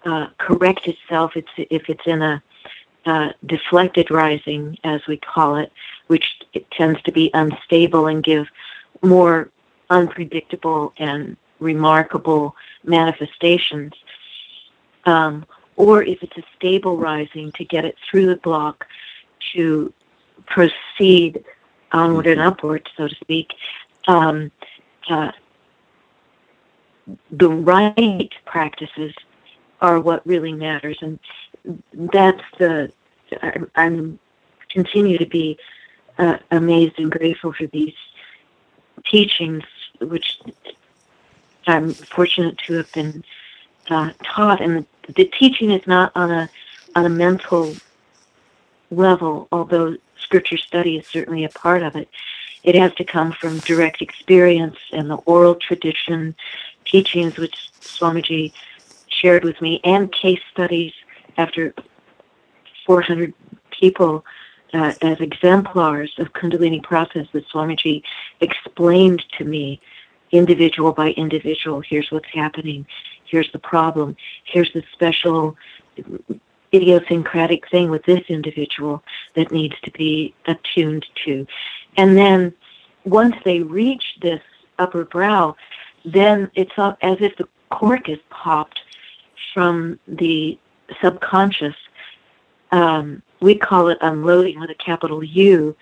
uh, 0.05 0.29
correct 0.39 0.89
itself 0.89 1.33
if 1.37 1.47
it's 1.89 2.07
in 2.07 2.23
a 2.23 2.43
uh, 3.05 3.33
deflected 3.47 4.11
rising, 4.11 4.79
as 4.85 5.07
we 5.07 5.17
call 5.17 5.57
it, 5.57 5.73
which 6.07 6.41
it 6.53 6.71
tends 6.71 7.01
to 7.03 7.13
be 7.13 7.31
unstable 7.35 8.07
and 8.07 8.23
give 8.23 8.47
more 9.03 9.51
unpredictable 9.91 10.93
and 10.99 11.37
remarkable 11.59 12.55
manifestations. 12.85 13.93
Um, 15.05 15.45
or 15.77 16.03
if 16.03 16.23
it's 16.23 16.37
a 16.37 16.45
stable 16.57 16.97
rising, 16.97 17.51
to 17.53 17.65
get 17.65 17.85
it 17.85 17.97
through 18.09 18.27
the 18.27 18.37
block 18.37 18.87
to 19.55 19.93
proceed 20.47 21.45
onward 21.93 22.27
and 22.27 22.41
upward, 22.41 22.89
so 22.97 23.09
to 23.09 23.15
speak. 23.17 23.53
Um, 24.07 24.51
uh, 25.09 25.33
the 27.31 27.49
right 27.49 28.31
practices 28.45 29.15
are 29.83 30.01
what 30.01 30.27
really 30.27 30.53
matters, 30.53 30.97
and 31.03 31.19
that's 31.93 32.43
the. 32.59 32.91
I'm 33.75 34.19
continue 34.71 35.19
to 35.19 35.27
be 35.27 35.59
uh, 36.19 36.39
amazed 36.51 36.99
and 36.99 37.11
grateful 37.11 37.53
for 37.53 37.67
these 37.67 37.95
teachings, 39.05 39.65
which 40.01 40.41
I'm 41.67 41.93
fortunate 41.93 42.59
to 42.67 42.75
have 42.75 42.93
been 42.93 43.25
uh, 43.91 44.13
taught. 44.23 44.61
And 44.61 44.87
the, 45.07 45.13
the 45.13 45.25
teaching 45.27 45.71
is 45.71 45.87
not 45.87 46.13
on 46.15 46.31
a 46.31 46.49
on 46.95 47.05
a 47.05 47.11
mental 47.11 47.75
level, 48.91 49.49
although 49.51 49.97
scripture 50.17 50.59
study 50.59 50.99
is 50.99 51.07
certainly 51.07 51.45
a 51.45 51.49
part 51.49 51.83
of 51.83 51.97
it. 51.97 52.09
It 52.63 52.75
has 52.77 52.95
to 52.95 53.05
come 53.05 53.33
from 53.33 53.59
direct 53.61 54.03
experience 54.03 54.77
and 54.93 55.11
the 55.11 55.17
oral 55.17 55.57
tradition, 55.57 56.37
teachings 56.85 57.37
which 57.37 57.71
Swamiji 57.81 58.53
shared 59.23 59.45
with 59.45 59.61
me, 59.63 59.81
and 59.85 60.13
case 60.13 60.41
studies 60.51 60.93
after 61.39 61.75
400 62.87 63.33
people 63.71 64.25
uh, 64.75 64.93
as 65.03 65.21
exemplars 65.21 66.13
of 66.19 66.33
Kundalini 66.33 66.83
process 66.83 67.27
that 67.33 67.49
Swamiji 67.49 68.03
explained 68.41 69.23
to 69.39 69.45
me, 69.45 69.81
individual 70.33 70.93
by 70.93 71.11
individual. 71.11 71.81
Here's 71.81 72.11
what's 72.11 72.29
happening. 72.33 72.87
Here's 73.27 73.53
the 73.53 73.59
problem. 73.59 74.17
Here's 74.45 74.73
the 74.73 74.83
special 74.93 75.57
idiosyncratic 76.75 77.69
thing 77.71 77.91
with 77.91 78.03
this 78.05 78.23
individual 78.29 79.03
that 79.35 79.53
needs 79.53 79.75
to 79.83 79.91
be 79.91 80.35
attuned 80.47 81.05
to. 81.27 81.47
And 81.99 82.17
then 82.17 82.55
once 83.05 83.37
they 83.45 83.61
reach 83.61 84.17
this 84.23 84.41
upper 84.79 85.05
brow, 85.05 85.55
then 86.05 86.51
it's 86.55 86.73
as 86.79 87.19
if 87.21 87.37
the 87.37 87.49
cork 87.71 88.09
is 88.09 88.19
popped 88.31 88.81
from 89.53 89.99
the 90.07 90.59
subconscious. 91.01 91.75
Um, 92.71 93.23
we 93.41 93.57
call 93.57 93.89
it 93.89 93.99
unloading 94.01 94.61
with 94.61 94.71
a 94.71 94.75
capital 94.75 95.23
U, 95.23 95.77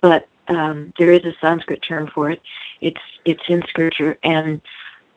but 0.00 0.28
um, 0.48 0.92
there 0.98 1.12
is 1.12 1.24
a 1.24 1.34
Sanskrit 1.40 1.82
term 1.82 2.08
for 2.08 2.30
it. 2.30 2.40
It's 2.80 3.00
it's 3.24 3.42
in 3.48 3.62
scripture, 3.68 4.18
and 4.22 4.60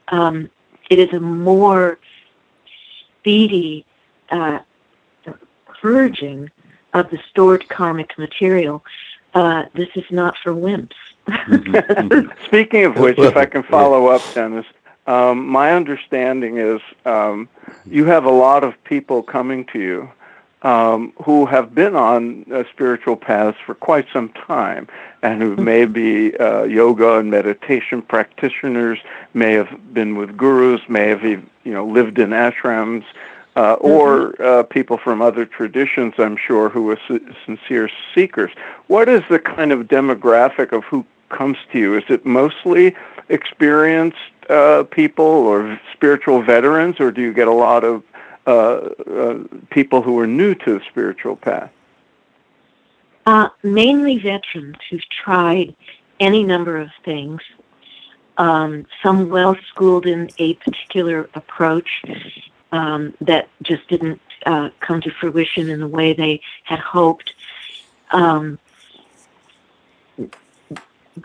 um, 0.09 0.49
it 0.89 0.99
is 0.99 1.13
a 1.13 1.19
more 1.19 1.99
speedy 3.19 3.85
uh, 4.29 4.59
purging 5.81 6.49
of 6.93 7.09
the 7.09 7.19
stored 7.29 7.67
karmic 7.69 8.17
material. 8.17 8.83
Uh, 9.33 9.65
this 9.73 9.89
is 9.95 10.05
not 10.11 10.35
for 10.43 10.53
wimps. 10.53 10.93
Mm-hmm. 11.27 12.45
Speaking 12.45 12.85
of 12.85 12.97
which, 12.97 13.19
if 13.19 13.35
I 13.35 13.45
can 13.45 13.63
follow 13.63 14.07
up, 14.07 14.21
Dennis, 14.33 14.65
um, 15.07 15.47
my 15.47 15.73
understanding 15.73 16.57
is 16.57 16.81
um, 17.05 17.47
you 17.85 18.05
have 18.05 18.25
a 18.25 18.31
lot 18.31 18.63
of 18.63 18.81
people 18.83 19.21
coming 19.23 19.65
to 19.65 19.79
you 19.79 20.09
um, 20.65 21.13
who 21.23 21.45
have 21.45 21.75
been 21.75 21.95
on 21.95 22.51
uh, 22.51 22.63
spiritual 22.71 23.15
paths 23.15 23.57
for 23.65 23.75
quite 23.75 24.07
some 24.11 24.29
time 24.29 24.87
and 25.21 25.41
who 25.41 25.55
may 25.55 25.85
be 25.85 26.35
uh, 26.37 26.63
yoga 26.63 27.17
and 27.17 27.29
meditation 27.29 28.01
practitioners, 28.01 28.97
may 29.33 29.53
have 29.53 29.93
been 29.93 30.15
with 30.15 30.35
gurus, 30.35 30.81
may 30.89 31.09
have 31.09 31.23
you 31.23 31.45
know 31.65 31.85
lived 31.85 32.17
in 32.17 32.31
ashrams, 32.31 33.03
uh, 33.55 33.75
mm-hmm. 33.75 33.85
or 33.85 34.41
uh, 34.41 34.63
people 34.63 34.97
from 34.97 35.21
other 35.21 35.45
traditions, 35.45 36.15
I'm 36.17 36.37
sure, 36.37 36.69
who 36.69 36.89
are 36.89 36.99
sincere 37.45 37.89
seekers. 38.13 38.51
What 38.87 39.07
is 39.07 39.21
the 39.29 39.39
kind 39.39 39.71
of 39.71 39.87
demographic 39.87 40.71
of 40.71 40.83
who 40.85 41.05
comes 41.29 41.57
to 41.73 41.79
you? 41.79 41.95
Is 41.95 42.03
it 42.09 42.25
mostly 42.25 42.95
experienced 43.29 44.17
uh, 44.49 44.83
people 44.83 45.25
or 45.25 45.79
spiritual 45.93 46.41
veterans, 46.41 46.99
or 46.99 47.11
do 47.11 47.21
you 47.21 47.33
get 47.33 47.47
a 47.47 47.53
lot 47.53 47.83
of 47.83 48.03
uh, 48.47 48.51
uh, 48.51 49.43
people 49.69 50.01
who 50.01 50.19
are 50.19 50.27
new 50.27 50.53
to 50.55 50.79
the 50.79 50.85
spiritual 50.89 51.35
path? 51.35 51.71
Uh, 53.25 53.49
mainly 53.63 54.19
veterans 54.19 54.77
who've 54.89 55.07
tried 55.09 55.75
any 56.19 56.43
number 56.43 56.77
of 56.77 56.89
things. 57.03 57.41
Um, 58.37 58.85
some 59.01 59.29
well 59.29 59.55
schooled 59.69 60.05
in 60.05 60.29
a 60.37 60.55
particular 60.55 61.29
approach 61.33 62.03
um, 62.71 63.13
that 63.21 63.47
just 63.63 63.87
didn't 63.87 64.21
uh, 64.45 64.69
come 64.79 65.01
to 65.01 65.09
fruition 65.09 65.69
in 65.69 65.79
the 65.79 65.87
way 65.87 66.13
they 66.13 66.41
had 66.63 66.79
hoped. 66.79 67.33
Um, 68.11 68.59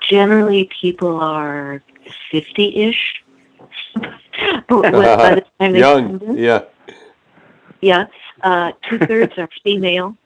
generally, 0.00 0.70
people 0.80 1.20
are 1.20 1.82
50 2.30 2.76
ish. 2.76 3.24
by 3.94 4.90
the 4.90 5.44
time 5.60 5.72
they 5.72 5.78
Young, 5.78 6.36
yeah. 6.36 6.64
Yeah, 7.80 8.06
uh, 8.42 8.72
two 8.88 8.98
thirds 8.98 9.38
are 9.38 9.48
female. 9.64 10.16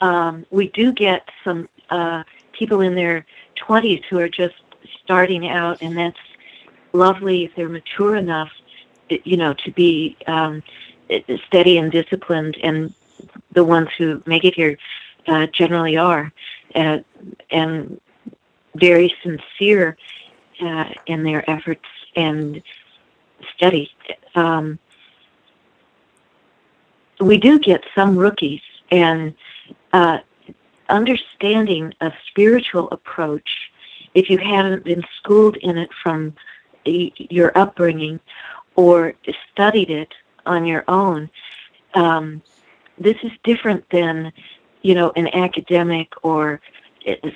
Um, 0.00 0.46
we 0.50 0.68
do 0.68 0.92
get 0.92 1.28
some 1.44 1.68
uh, 1.90 2.24
people 2.52 2.80
in 2.80 2.94
their 2.94 3.26
20s 3.56 4.04
who 4.04 4.18
are 4.18 4.28
just 4.28 4.54
starting 5.02 5.48
out, 5.48 5.82
and 5.82 5.96
that's 5.96 6.18
lovely 6.92 7.44
if 7.44 7.54
they're 7.54 7.68
mature 7.68 8.16
enough, 8.16 8.50
you 9.08 9.36
know, 9.36 9.52
to 9.52 9.70
be 9.72 10.16
um, 10.26 10.62
steady 11.46 11.78
and 11.78 11.92
disciplined. 11.92 12.56
And 12.62 12.94
the 13.52 13.64
ones 13.64 13.88
who 13.98 14.22
make 14.26 14.44
it 14.44 14.54
here 14.54 14.78
uh, 15.26 15.46
generally 15.48 15.96
are, 15.96 16.32
uh, 16.74 16.98
and 17.50 18.00
very 18.74 19.14
sincere 19.22 19.96
uh, 20.60 20.90
in 21.06 21.22
their 21.22 21.48
efforts 21.50 21.84
and 22.14 22.62
studies. 23.54 23.88
Um, 24.34 24.78
we 27.20 27.38
do 27.38 27.58
get 27.58 27.84
some 27.94 28.16
rookies, 28.16 28.60
and 28.90 29.34
uh, 29.92 30.18
understanding 30.88 31.94
a 32.00 32.12
spiritual 32.28 32.88
approach, 32.90 33.70
if 34.14 34.30
you 34.30 34.38
haven't 34.38 34.84
been 34.84 35.04
schooled 35.18 35.56
in 35.58 35.78
it 35.78 35.90
from 36.02 36.34
your 36.84 37.56
upbringing 37.58 38.20
or 38.76 39.14
studied 39.52 39.90
it 39.90 40.12
on 40.44 40.64
your 40.64 40.84
own, 40.88 41.28
um, 41.94 42.42
this 42.98 43.16
is 43.22 43.32
different 43.42 43.88
than, 43.90 44.32
you 44.82 44.94
know, 44.94 45.12
an 45.16 45.28
academic 45.34 46.12
or 46.22 46.60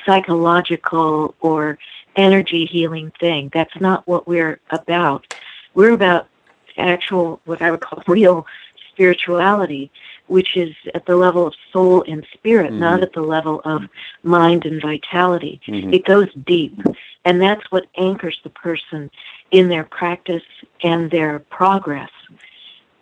psychological 0.05 1.35
or 1.41 1.79
energy 2.17 2.67
healing 2.67 3.13
thing. 3.21 3.51
That's 3.53 3.81
not 3.81 4.07
what 4.07 4.27
we're 4.27 4.61
about. 4.71 5.35
We're 5.75 5.93
about 5.93 6.29
actual, 6.77 7.41
what 7.45 7.63
I 7.63 7.71
would 7.71 7.81
call 7.81 8.03
real 8.09 8.47
spirituality, 8.93 9.91
which 10.27 10.57
is 10.57 10.75
at 10.95 11.07
the 11.07 11.17
level 11.17 11.47
of 11.47 11.55
soul 11.73 12.05
and 12.07 12.27
spirit, 12.33 12.71
mm-hmm. 12.71 12.81
not 12.81 13.03
at 13.03 13.13
the 13.13 13.23
level 13.23 13.61
of 13.65 13.83
mind 14.23 14.67
and 14.67 14.81
vitality. 14.81 15.61
Mm-hmm. 15.67 15.95
It 15.95 16.05
goes 16.05 16.29
deep. 16.47 16.79
And 17.25 17.41
that's 17.41 17.71
what 17.71 17.87
anchors 17.97 18.39
the 18.43 18.51
person 18.51 19.11
in 19.51 19.69
their 19.69 19.85
practice 19.85 20.43
and 20.83 21.11
their 21.11 21.39
progress. 21.39 22.11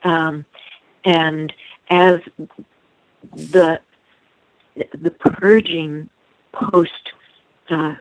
Um, 0.05 0.44
and 1.05 1.53
as 1.90 2.21
the 3.33 3.81
the 4.75 5.11
purging 5.11 6.09
post 6.53 7.12
uh, 7.71 7.94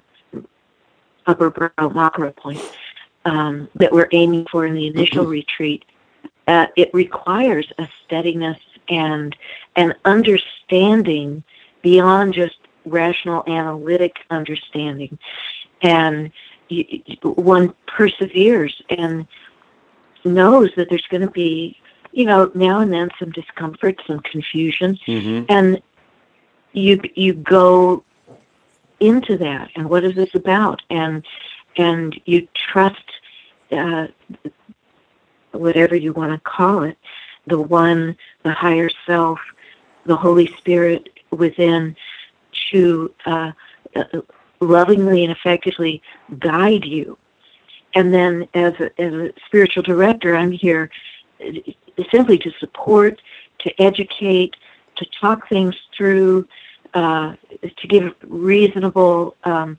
upper 1.27 1.49
brow 1.49 1.89
chakra 1.93 2.31
point 2.31 2.61
um, 3.25 3.69
that 3.75 3.91
we're 3.91 4.09
aiming 4.11 4.45
for 4.49 4.65
in 4.65 4.73
the 4.73 4.87
initial 4.87 5.25
retreat, 5.25 5.85
uh, 6.47 6.67
it 6.75 6.89
requires 6.93 7.71
a 7.77 7.87
steadiness 8.05 8.59
and 8.89 9.35
an 9.75 9.93
understanding 10.05 11.43
beyond 11.81 12.33
just 12.33 12.57
rational 12.85 13.43
analytic 13.47 14.15
understanding. 14.29 15.19
And 15.81 16.31
you, 16.69 17.01
one 17.23 17.73
perseveres 17.85 18.81
and 18.89 19.27
knows 20.23 20.71
that 20.75 20.89
there's 20.89 21.05
going 21.09 21.21
to 21.21 21.31
be, 21.31 21.77
you 22.11 22.25
know, 22.25 22.51
now 22.55 22.79
and 22.79 22.91
then 22.91 23.09
some 23.19 23.31
discomfort, 23.31 24.01
some 24.07 24.19
confusion, 24.21 24.97
Mm-hmm. 25.05 25.45
and 25.49 25.81
you 26.73 27.01
you 27.15 27.33
go 27.33 28.03
into 28.99 29.37
that 29.37 29.69
and 29.75 29.89
what 29.89 30.03
is 30.03 30.15
this 30.15 30.33
about? 30.35 30.81
And 30.89 31.25
and 31.77 32.19
you 32.25 32.47
trust 32.55 33.03
uh, 33.71 34.07
whatever 35.51 35.95
you 35.95 36.13
want 36.13 36.31
to 36.31 36.49
call 36.49 36.83
it 36.83 36.97
the 37.45 37.59
one 37.59 38.17
the 38.43 38.51
higher 38.51 38.89
self 39.05 39.39
the 40.05 40.15
holy 40.15 40.47
spirit 40.57 41.09
within 41.31 41.95
to 42.71 43.13
uh, 43.25 43.51
uh, 43.95 44.03
lovingly 44.59 45.23
and 45.23 45.31
effectively 45.31 46.01
guide 46.39 46.85
you. 46.85 47.17
And 47.93 48.13
then 48.13 48.47
as 48.53 48.73
a, 48.79 49.01
as 49.01 49.13
a 49.13 49.33
spiritual 49.45 49.83
director 49.83 50.35
i'm 50.35 50.51
here 50.51 50.89
simply 52.11 52.37
to 52.37 52.51
support 52.59 53.21
to 53.59 53.81
educate 53.81 54.55
to 54.95 55.05
talk 55.19 55.47
things 55.49 55.75
through 55.95 56.47
uh, 56.93 57.35
to 57.61 57.87
give 57.87 58.13
reasonable 58.27 59.35
um, 59.43 59.77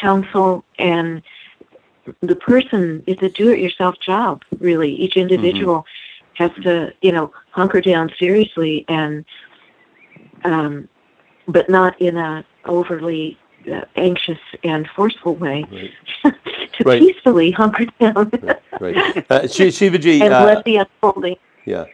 counsel 0.00 0.64
and 0.78 1.22
the 2.20 2.36
person 2.36 3.02
is 3.06 3.16
a 3.22 3.28
do-it-yourself 3.28 3.94
job 4.00 4.42
really 4.58 4.92
each 4.94 5.16
individual 5.16 5.84
has 6.34 6.50
to 6.62 6.92
you 7.02 7.12
know 7.12 7.32
hunker 7.50 7.80
down 7.80 8.10
seriously 8.18 8.84
and 8.88 9.24
um, 10.44 10.88
but 11.46 11.68
not 11.68 12.00
in 12.00 12.16
a 12.16 12.44
overly 12.64 13.38
uh, 13.72 13.82
anxious 13.96 14.38
and 14.64 14.88
forceful 14.96 15.34
way 15.36 15.64
Right. 15.70 15.90
to 16.78 16.84
Right. 16.84 17.00
peacefully 17.00 17.50
hunker 17.50 17.86
down 18.00 18.30
Right. 18.80 18.96
Uh, 19.30 19.40
Shivaji, 19.42 20.20
and 20.24 20.32
uh, 20.34 20.44
let 20.44 20.64
the 20.64 20.76
unfolding 20.76 21.36
Yeah. 21.66 21.86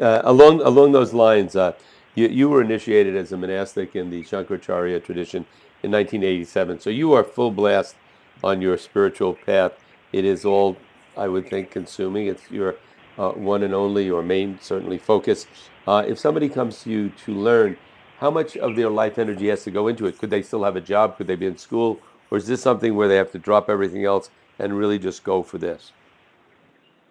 Uh, 0.00 0.20
along 0.24 0.60
along 0.62 0.92
those 0.92 1.12
lines, 1.12 1.56
uh, 1.56 1.72
you, 2.20 2.28
you 2.28 2.48
were 2.48 2.60
initiated 2.60 3.16
as 3.16 3.32
a 3.32 3.36
monastic 3.36 3.96
in 3.96 4.10
the 4.10 4.22
Shankaracharya 4.22 5.02
tradition 5.02 5.46
in 5.82 5.90
1987. 5.90 6.80
So 6.80 6.90
you 6.90 7.12
are 7.14 7.24
full 7.24 7.50
blast 7.50 7.96
on 8.44 8.60
your 8.60 8.76
spiritual 8.76 9.34
path. 9.34 9.72
It 10.12 10.24
is 10.24 10.44
all, 10.44 10.76
I 11.16 11.28
would 11.28 11.48
think, 11.48 11.70
consuming. 11.70 12.26
It's 12.26 12.50
your 12.50 12.76
uh, 13.18 13.30
one 13.30 13.62
and 13.62 13.74
only 13.74 14.10
or 14.10 14.22
main, 14.22 14.58
certainly, 14.60 14.98
focus. 14.98 15.46
Uh, 15.86 16.04
if 16.06 16.18
somebody 16.18 16.48
comes 16.48 16.82
to 16.82 16.90
you 16.90 17.08
to 17.24 17.32
learn, 17.32 17.76
how 18.18 18.30
much 18.30 18.56
of 18.58 18.76
their 18.76 18.90
life 18.90 19.18
energy 19.18 19.48
has 19.48 19.64
to 19.64 19.70
go 19.70 19.88
into 19.88 20.06
it? 20.06 20.18
Could 20.18 20.30
they 20.30 20.42
still 20.42 20.64
have 20.64 20.76
a 20.76 20.80
job? 20.80 21.16
Could 21.16 21.26
they 21.26 21.36
be 21.36 21.46
in 21.46 21.56
school? 21.56 22.00
Or 22.30 22.38
is 22.38 22.46
this 22.46 22.62
something 22.62 22.94
where 22.94 23.08
they 23.08 23.16
have 23.16 23.32
to 23.32 23.38
drop 23.38 23.70
everything 23.70 24.04
else 24.04 24.30
and 24.58 24.76
really 24.76 24.98
just 24.98 25.24
go 25.24 25.42
for 25.42 25.58
this? 25.58 25.92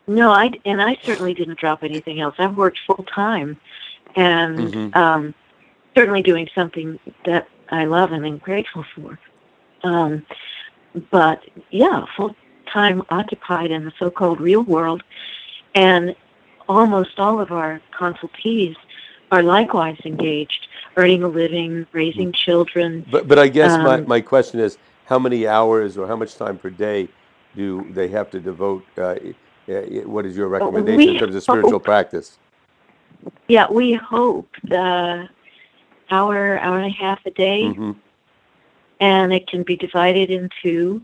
No, 0.07 0.31
I 0.31 0.51
and 0.65 0.81
I 0.81 0.97
certainly 1.03 1.35
didn't 1.35 1.59
drop 1.59 1.83
anything 1.83 2.19
else. 2.19 2.35
I've 2.39 2.57
worked 2.57 2.79
full 2.87 3.05
time, 3.13 3.59
and 4.15 4.59
Mhm. 4.73 4.95
um, 4.95 5.33
certainly 5.95 6.21
doing 6.21 6.47
something 6.55 6.99
that 7.25 7.47
I 7.71 7.85
love 7.85 8.11
and 8.11 8.25
am 8.25 8.37
grateful 8.37 8.83
for. 8.95 9.19
Um, 9.83 10.25
but 11.11 11.43
yeah, 11.71 12.05
full 12.15 12.35
time 12.71 13.03
occupied 13.09 13.71
in 13.71 13.85
the 13.85 13.91
so-called 13.99 14.39
real 14.39 14.63
world, 14.63 15.03
and 15.75 16.15
almost 16.67 17.19
all 17.19 17.39
of 17.39 17.51
our 17.51 17.81
consultees 17.97 18.75
are 19.31 19.43
likewise 19.43 19.97
engaged, 20.05 20.67
earning 20.97 21.23
a 21.23 21.27
living, 21.27 21.85
raising 21.91 22.31
children. 22.31 23.05
But 23.11 23.27
but 23.27 23.39
I 23.39 23.47
guess 23.47 23.77
my, 23.77 23.95
Um, 23.95 24.07
my 24.07 24.21
question 24.21 24.59
is 24.59 24.77
how 25.05 25.19
many 25.19 25.47
hours 25.47 25.97
or 25.97 26.07
how 26.07 26.15
much 26.15 26.35
time 26.35 26.57
per 26.57 26.69
day 26.69 27.07
do 27.55 27.85
they 27.91 28.07
have 28.09 28.29
to 28.31 28.39
devote? 28.39 28.83
Uh, 28.97 29.15
what 30.05 30.25
is 30.25 30.35
your 30.35 30.47
recommendation 30.47 31.13
in 31.13 31.19
terms 31.19 31.35
of 31.35 31.43
spiritual 31.43 31.79
practice? 31.79 32.37
Yeah, 33.47 33.67
we 33.69 33.93
hope 33.93 34.49
the 34.63 35.27
hour, 36.11 36.59
hour 36.59 36.77
and 36.79 36.85
a 36.91 36.95
half 36.95 37.19
a 37.25 37.31
day. 37.31 37.69
hmm 37.73 37.91
and 39.01 39.31
it 39.31 39.47
can 39.47 39.63
be 39.63 39.77
divided 39.77 40.29
in 40.29 40.49
two. 40.61 41.01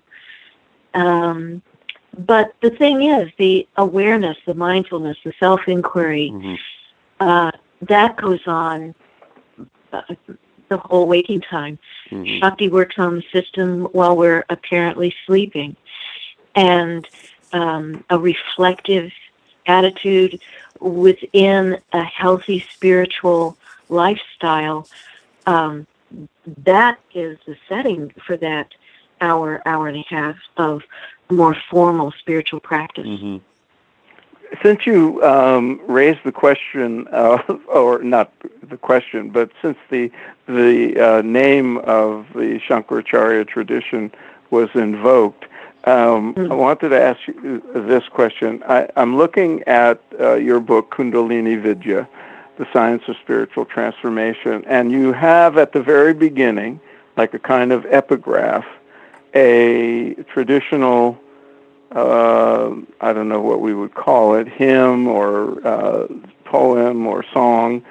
Um, 0.93 1.61
but 2.17 2.53
the 2.61 2.69
thing 2.71 3.03
is, 3.03 3.31
the 3.37 3.65
awareness, 3.77 4.37
the 4.45 4.53
mindfulness, 4.53 5.17
the 5.23 5.33
self 5.39 5.61
inquiry, 5.67 6.29
hmm 6.29 6.55
uh, 7.21 7.51
that 7.81 8.17
goes 8.17 8.41
on 8.45 8.93
uh, 9.93 10.01
the 10.67 10.77
whole 10.77 11.07
waking 11.07 11.41
time. 11.41 11.79
hmm 12.09 12.39
Shakti 12.39 12.67
works 12.69 12.99
on 12.99 13.15
the 13.15 13.23
system 13.31 13.83
while 13.93 14.17
we're 14.17 14.43
apparently 14.49 15.15
sleeping. 15.25 15.75
And 16.55 17.07
um, 17.53 18.03
a 18.09 18.19
reflective 18.19 19.11
attitude 19.67 20.39
within 20.79 21.79
a 21.93 22.03
healthy 22.03 22.65
spiritual 22.73 23.57
lifestyle, 23.89 24.87
um, 25.45 25.87
that 26.63 26.99
is 27.13 27.37
the 27.45 27.55
setting 27.67 28.11
for 28.25 28.37
that 28.37 28.73
hour, 29.21 29.61
hour 29.65 29.87
and 29.87 29.97
a 29.97 30.05
half 30.07 30.35
of 30.57 30.83
more 31.29 31.55
formal 31.69 32.11
spiritual 32.19 32.59
practice. 32.59 33.05
hmm 33.05 33.37
Since 34.61 34.85
you 34.85 35.23
um, 35.23 35.81
raised 35.87 36.19
the 36.23 36.31
question, 36.31 37.07
of, 37.07 37.61
or 37.67 38.03
not 38.03 38.31
the 38.61 38.77
question, 38.77 39.29
but 39.29 39.49
since 39.61 39.77
the 39.89 40.11
the 40.47 40.99
uh, 40.99 41.21
name 41.23 41.77
of 41.79 42.27
the 42.35 42.59
Shankaracharya 42.67 43.47
tradition 43.47 44.11
was 44.51 44.69
invoked, 44.75 45.45
um, 45.85 46.33
Mm. 46.33 46.51
I 46.51 46.55
wanted 46.55 46.89
to 46.89 47.01
ask 47.01 47.19
you 47.27 47.61
this 47.73 48.07
question. 48.09 48.63
I, 48.67 48.87
I'm 48.95 49.15
looking 49.17 49.63
at 49.63 50.01
uh, 50.19 50.33
your 50.35 50.59
book, 50.59 50.91
Kundalini 50.95 51.61
Vidya, 51.61 52.07
The 52.57 52.67
Science 52.73 53.03
of 53.07 53.15
Spiritual 53.21 53.65
Transformation, 53.65 54.63
and 54.67 54.91
you 54.91 55.13
have 55.13 55.57
at 55.57 55.71
the 55.73 55.81
very 55.81 56.13
beginning, 56.13 56.79
like 57.17 57.33
a 57.33 57.39
kind 57.39 57.71
of 57.71 57.85
epigraph, 57.85 58.65
a 59.33 60.15
traditional 60.33 61.17
uh, 61.91 62.71
I 62.99 63.13
don't 63.13 63.29
know 63.29 63.39
what 63.41 63.61
we 63.61 63.73
would 63.73 63.93
call 63.93 64.35
it, 64.35 64.47
hymn 64.49 65.07
or 65.07 65.65
uh, 65.65 66.07
poem 66.43 67.07
or 67.07 67.23
song 67.31 67.83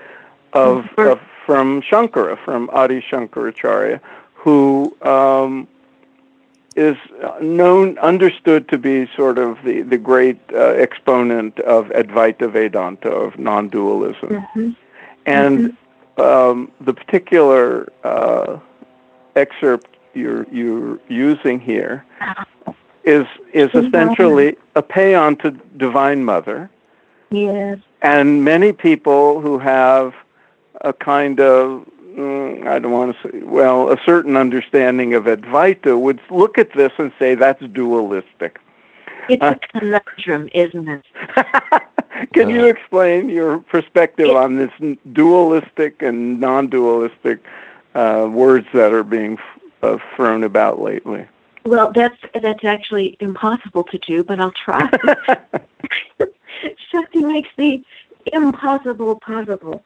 of, 0.52 0.84
Mhm. 0.96 1.12
of 1.12 1.20
from 1.46 1.80
Shankara, 1.80 2.36
from 2.44 2.68
Adi 2.72 3.00
Shankaracharya, 3.00 4.00
who 4.34 4.94
um, 5.02 5.66
is 6.76 6.96
known, 7.40 7.98
understood 7.98 8.68
to 8.68 8.78
be 8.78 9.08
sort 9.16 9.38
of 9.38 9.58
the, 9.64 9.82
the 9.82 9.98
great 9.98 10.38
uh, 10.52 10.58
exponent 10.58 11.58
of 11.60 11.86
Advaita 11.86 12.50
Vedanta, 12.50 13.08
of 13.10 13.38
non-dualism. 13.38 14.44
Mhm. 14.56 14.76
And 15.26 15.76
um, 16.18 16.70
the 16.80 16.92
particular 16.92 17.92
uh, 18.02 18.58
excerpt 19.36 19.88
you're, 20.14 20.46
you're 20.50 20.98
using 21.08 21.58
here 21.60 22.04
is 23.04 23.26
is 23.52 23.70
essentially 23.74 24.56
a 24.74 24.82
paean 24.82 25.36
to 25.36 25.50
Divine 25.76 26.24
Mother, 26.24 26.70
Yes. 27.30 27.78
and 28.02 28.44
many 28.44 28.72
people 28.72 29.40
who 29.40 29.58
have 29.58 30.14
a 30.80 30.92
kind 30.92 31.40
of 31.40 31.86
mm, 32.16 32.66
I 32.66 32.78
don't 32.78 32.92
want 32.92 33.16
to 33.16 33.22
say 33.30 33.38
well 33.42 33.90
a 33.90 33.98
certain 34.04 34.36
understanding 34.36 35.14
of 35.14 35.24
Advaita 35.24 35.98
would 36.00 36.20
look 36.30 36.58
at 36.58 36.72
this 36.74 36.92
and 36.98 37.12
say 37.18 37.34
that's 37.34 37.62
dualistic. 37.72 38.60
It's 39.28 39.42
Uh, 39.42 39.54
a 39.56 39.78
conundrum, 39.78 40.48
isn't 40.54 40.88
it? 40.88 41.04
Can 42.34 42.50
you 42.50 42.66
explain 42.66 43.28
your 43.28 43.58
perspective 43.58 44.28
It- 44.28 44.36
on 44.36 44.56
this 44.56 44.70
dualistic 45.12 46.02
and 46.02 46.38
non-dualistic 46.40 47.38
uh, 47.94 48.28
words 48.30 48.66
that 48.74 48.92
are 48.92 49.04
being 49.04 49.38
f- 49.38 49.60
uh, 49.82 49.98
thrown 50.14 50.44
about 50.44 50.80
lately? 50.80 51.26
Well, 51.64 51.90
that's 51.92 52.18
that's 52.42 52.64
actually 52.64 53.16
impossible 53.20 53.84
to 53.84 53.98
do, 53.98 54.22
but 54.22 54.38
I'll 54.38 54.52
try. 54.52 54.90
Shakti 56.90 57.24
makes 57.24 57.48
the 57.56 57.82
impossible 58.32 59.18
possible. 59.20 59.82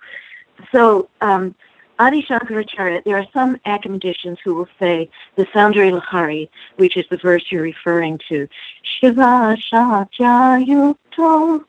So, 0.72 1.08
um, 1.20 1.54
Adi 1.98 2.22
Shankaracharya, 2.22 3.02
there 3.04 3.16
are 3.16 3.26
some 3.32 3.58
academicians 3.66 4.38
who 4.44 4.54
will 4.54 4.68
say 4.78 5.10
the 5.34 5.46
Saundarya 5.46 6.00
Lahari, 6.00 6.48
which 6.76 6.96
is 6.96 7.04
the 7.10 7.16
verse 7.16 7.44
you're 7.50 7.62
referring 7.62 8.20
to, 8.28 8.48
Shiva 8.82 9.56
Shatyayukto 9.72 11.64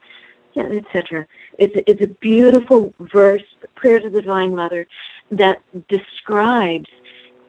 yeah, 0.53 0.63
etc. 0.63 1.27
It's 1.57 1.75
it's 1.87 2.01
a 2.01 2.07
beautiful 2.07 2.93
verse, 2.99 3.43
prayer 3.75 3.99
to 3.99 4.09
the 4.09 4.21
Divine 4.21 4.55
Mother, 4.55 4.87
that 5.31 5.61
describes 5.87 6.89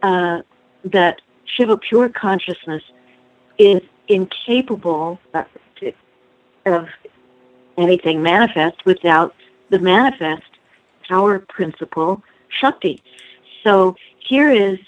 uh, 0.03 0.43
that 0.85 1.21
Shiva 1.45 1.79
pure 1.79 2.09
consciousness 2.09 2.83
is 3.59 3.81
incapable 4.09 5.21
of 6.67 6.89
anything 7.79 8.23
manifest 8.23 8.85
without 8.85 9.35
the 9.71 9.79
manifest 9.79 10.43
power 11.09 11.39
principle 11.39 12.23
Shakti. 12.51 13.03
So 13.65 13.97
here 14.19 14.51
is 14.51 14.79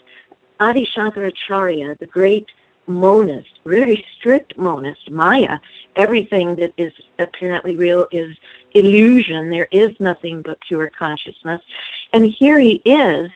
Adi 0.61 0.87
Shankaracharya, 0.87 1.99
the 1.99 2.07
great 2.07 2.49
monist, 2.87 3.51
very 3.65 4.05
strict 4.17 4.57
monist, 4.57 5.11
Maya. 5.11 5.59
Everything 5.97 6.57
that 6.57 6.73
is 6.77 6.93
apparently 7.19 7.77
real 7.77 8.07
is 8.11 8.37
illusion. 8.73 9.51
There 9.51 9.69
is 9.71 9.99
nothing 10.01 10.43
but 10.43 10.61
pure 10.61 10.91
consciousness. 10.91 11.61
And 12.13 12.27
here 12.27 12.59
he 12.59 12.83
is 12.85 13.31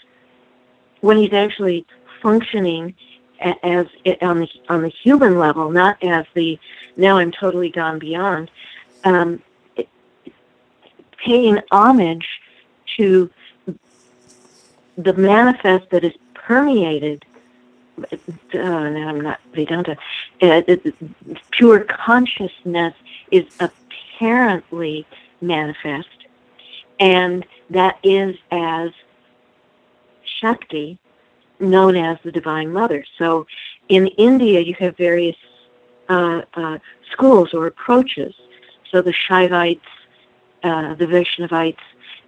when 1.01 1.16
he's 1.16 1.33
actually 1.33 1.87
functioning 2.22 2.95
as 3.41 3.87
on 4.22 4.41
the 4.41 4.49
on 4.68 4.83
the 4.83 4.89
human 4.89 5.39
level, 5.39 5.70
not 5.70 6.03
as 6.03 6.24
the 6.35 6.59
now 6.97 7.18
I'm 7.18 7.31
totally 7.31 7.68
gone 7.70 7.99
beyond, 7.99 8.51
um, 9.05 9.43
paying 11.22 11.61
homage 11.70 12.27
to 12.97 13.31
the 14.97 15.12
manifest 15.14 15.90
that 15.90 16.05
is 16.05 16.14
permeated. 16.34 17.24
Uh, 17.99 18.09
now 18.53 19.09
I'm 19.09 19.20
not 19.20 19.40
Vedanta. 19.55 19.97
Uh, 20.40 20.62
pure 21.51 21.80
consciousness 21.80 22.94
is 23.30 23.44
apparently 23.61 25.07
manifest, 25.40 26.09
and 27.01 27.47
that 27.70 27.99
is 28.03 28.36
as 28.51 28.90
Shakti, 30.24 30.99
known 31.59 31.97
as 31.97 32.18
the 32.22 32.32
Divine 32.32 32.72
Mother. 32.72 33.05
So 33.18 33.47
in 33.88 34.09
India, 34.09 34.61
you 34.61 34.74
have 34.78 34.97
various 34.97 35.36
uh, 36.09 36.42
uh, 36.55 36.78
schools 37.11 37.55
or 37.55 37.66
approaches. 37.66 38.34
So 38.90 39.03
the 39.03 39.12
Shaivites, 39.12 39.80
uh, 40.62 40.94
the 40.94 41.07
Vaishnavites, 41.07 41.80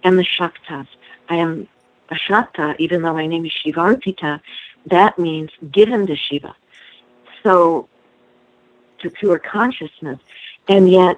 and 0.03 0.17
the 0.17 0.25
Shaktas. 0.25 0.87
I 1.29 1.35
am 1.35 1.67
a 2.09 2.15
Shakta, 2.15 2.75
even 2.79 3.01
though 3.01 3.13
my 3.13 3.27
name 3.27 3.45
is 3.45 3.51
Shivarpita. 3.51 4.39
That 4.85 5.19
means 5.19 5.51
given 5.71 6.07
to 6.07 6.15
Shiva. 6.15 6.55
So 7.43 7.87
to 8.99 9.09
pure 9.09 9.39
consciousness. 9.39 10.19
And 10.67 10.89
yet 10.89 11.17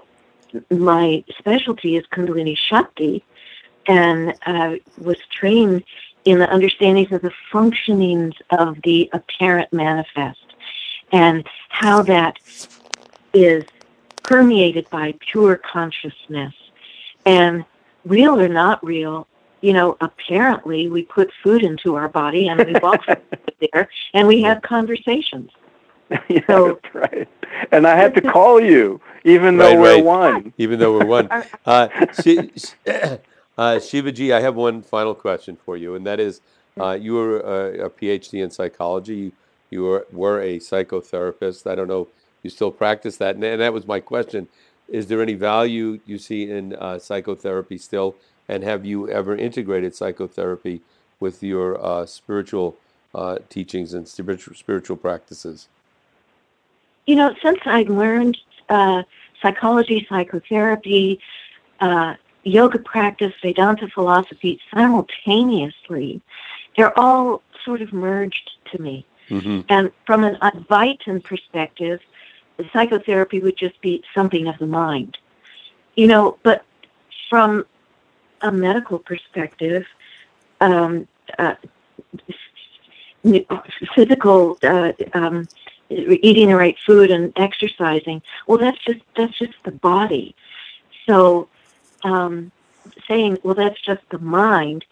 my 0.70 1.24
specialty 1.38 1.98
is 1.98 2.06
Kundalini 2.08 2.58
Shakti, 2.58 3.24
and 3.88 4.34
I 4.46 4.82
was 4.98 5.18
trained 5.32 5.84
in 6.26 6.40
the 6.40 6.48
understandings 6.54 7.12
of 7.12 7.22
the 7.22 7.32
functionings 7.52 8.36
of 8.52 8.82
the 8.84 9.10
apparent 9.14 9.74
manifest 9.74 10.40
and 11.12 11.48
how 11.70 12.04
that 12.04 12.38
is 13.34 13.64
permeated 14.24 14.90
by 14.90 15.16
pure 15.20 15.56
consciousness. 15.58 16.54
And 17.26 17.66
real 18.06 18.40
or 18.40 18.48
not 18.48 18.84
real, 18.86 19.28
you 19.62 19.74
know, 19.74 19.96
apparently 20.02 20.90
we 20.90 21.04
put 21.04 21.32
food 21.44 21.64
into 21.64 21.96
our 21.96 22.10
body 22.10 22.48
and 22.48 22.66
we 22.66 22.74
walk 22.80 23.06
there 23.74 23.90
and 24.14 24.28
we 24.28 24.42
have 24.42 24.62
conversations. 24.62 25.52
yeah, 26.30 26.42
so, 26.48 26.80
that's 26.84 26.96
right. 26.96 27.30
And 27.72 27.88
I 27.88 27.96
had 27.96 28.14
to 28.16 28.22
call 28.22 28.60
you, 28.60 29.00
even 29.24 29.58
though 29.58 29.70
right, 29.70 29.80
we're 29.80 29.96
right. 29.96 30.04
one. 30.04 30.54
Even 30.58 30.80
though 30.80 30.98
we're 30.98 31.06
one. 31.06 31.30
Uh, 31.66 31.88
uh, 33.58 33.78
Shivaji, 33.78 34.34
I 34.34 34.42
have 34.42 34.56
one 34.56 34.82
final 34.82 35.14
question 35.14 35.58
for 35.64 35.78
you, 35.78 35.96
and 35.96 36.06
that 36.06 36.20
is, 36.20 36.42
uh, 36.80 36.98
you 37.00 37.14
were 37.14 37.40
a, 37.40 37.86
a, 37.86 37.90
PhD 37.90 38.44
in 38.44 38.50
psychology. 38.50 39.16
You, 39.16 39.32
you 39.70 39.84
were, 39.84 40.08
were 40.12 40.42
a 40.42 40.58
psychotherapist. 40.58 41.70
I 41.70 41.76
don't 41.76 41.88
know, 41.88 42.08
you 42.44 42.50
still 42.50 42.72
practice 42.72 43.18
that, 43.18 43.36
and, 43.36 43.44
and 43.44 43.62
that 43.62 43.72
was 43.72 43.86
my 43.86 44.00
question. 44.00 44.48
Is 44.90 45.08
there 45.08 45.22
any 45.22 45.36
value 45.36 46.00
you 46.06 46.18
see 46.18 46.50
in 46.50 46.74
uh, 46.76 47.00
psychotherapy 47.00 47.78
still, 47.78 48.16
and 48.52 48.66
have 48.66 48.86
you 48.86 49.10
ever 49.10 49.34
integrated 49.36 49.96
psychotherapy 49.96 50.82
with 51.22 51.42
your 51.42 51.84
uh, 51.84 52.06
spiritual 52.06 52.76
uh, 53.16 53.38
teachings 53.48 53.94
and 53.94 54.08
spiritual 54.08 54.54
spiritual 54.56 54.98
practices? 54.98 55.70
You 57.08 57.16
know, 57.16 57.34
since 57.42 57.60
I 57.66 57.84
learned 57.84 58.38
uh, 58.68 59.04
psychology, 59.42 60.06
psychotherapy, 60.10 61.20
yoga 62.44 62.80
practice, 62.80 63.34
Vedanta 63.42 63.88
philosophy 63.88 64.60
simultaneously, 64.74 66.22
they're 66.76 66.98
all 67.00 67.42
sort 67.64 67.82
of 67.82 67.94
merged 67.94 68.52
to 68.72 68.82
me. 68.82 69.06
Mm-hmm. 69.30 69.62
And 69.70 69.92
from 70.06 70.26
an 70.26 70.36
Advaitin 70.42 71.24
perspective, 71.24 72.02
psychotherapy 72.74 73.40
would 73.40 73.56
just 73.56 73.80
be 73.80 74.04
something 74.14 74.48
of 74.48 74.58
the 74.60 74.68
mind. 74.68 75.18
You 75.96 76.08
know, 76.08 76.38
but 76.44 76.66
from 77.30 77.66
a 78.42 78.52
medical 78.52 79.00
perspective, 79.00 79.86
um, 80.60 81.08
uh, 81.40 81.56
physical 83.96 84.58
uh, 84.64 84.94
um, 85.14 85.48
eating 85.90 86.48
the 86.48 86.56
right 86.56 86.78
food 86.86 87.12
and 87.12 87.34
exercising, 87.36 88.22
well, 88.48 88.58
that's 88.58 88.80
just 88.86 89.02
that's 89.16 89.38
just 89.38 89.54
the 89.64 89.72
body. 89.72 90.36
So 91.08 91.48
um, 92.04 92.52
saying, 93.08 93.38
well, 93.44 93.56
that's 93.56 93.80
just 93.82 94.02
the 94.10 94.20
mind, 94.20 94.86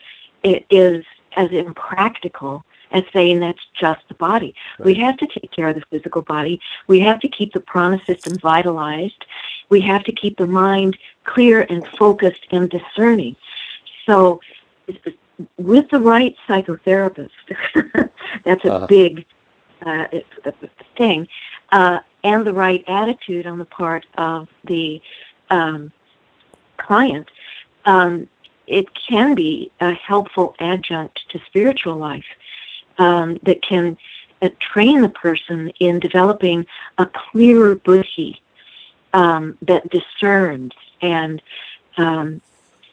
it 0.44 0.66
is 0.70 1.06
as 1.36 1.52
impractical 1.52 2.64
as 2.92 3.04
saying 3.14 3.40
that's 3.40 3.66
just 3.80 4.02
the 4.08 4.16
body. 4.16 4.56
Right. 4.80 4.86
We 4.88 4.96
have 4.96 5.18
to 5.18 5.28
take 5.28 5.52
care 5.52 5.70
of 5.70 5.76
the 5.76 5.84
physical 5.90 6.22
body. 6.22 6.60
We 6.88 7.00
have 7.02 7.20
to 7.22 7.28
keep 7.28 7.54
the 7.54 7.60
prana 7.60 8.04
system 8.06 8.38
vitalized. 8.40 9.26
We 9.70 9.82
have 9.82 10.04
to 10.06 10.12
keep 10.12 10.38
the 10.38 10.48
mind 10.48 10.98
clear 11.24 11.62
and 11.70 11.88
focused 11.98 12.46
and 12.52 12.70
discerning. 12.70 13.36
So, 14.06 14.42
with 15.58 15.90
the 15.90 16.00
right 16.00 16.36
psychotherapist, 16.48 17.30
that's 18.44 18.66
a 18.66 18.74
uh-huh. 18.74 18.88
big 18.88 19.26
uh, 19.86 20.06
thing, 20.98 21.28
uh, 21.72 22.00
and 22.24 22.46
the 22.46 22.54
right 22.54 22.84
attitude 22.88 23.48
on 23.48 23.60
the 23.60 23.66
part 23.66 24.06
of 24.18 24.48
the 24.66 25.02
um, 25.50 25.92
client, 26.78 27.30
um, 27.86 28.28
it 28.68 28.88
can 28.94 29.36
be 29.36 29.72
a 29.80 29.94
helpful 29.94 30.56
adjunct 30.60 31.22
to 31.30 31.40
spiritual 31.48 31.96
life 31.96 32.26
um, 32.98 33.40
that 33.44 33.62
can 33.62 33.98
uh, 34.42 34.50
train 34.60 35.02
the 35.02 35.10
person 35.10 35.70
in 35.80 36.00
developing 36.00 36.66
a 36.98 37.06
clearer 37.06 37.76
buddhi 37.76 38.42
um, 39.14 39.58
that 39.62 39.90
discerns 39.90 40.74
and 41.02 41.42
um, 41.98 42.42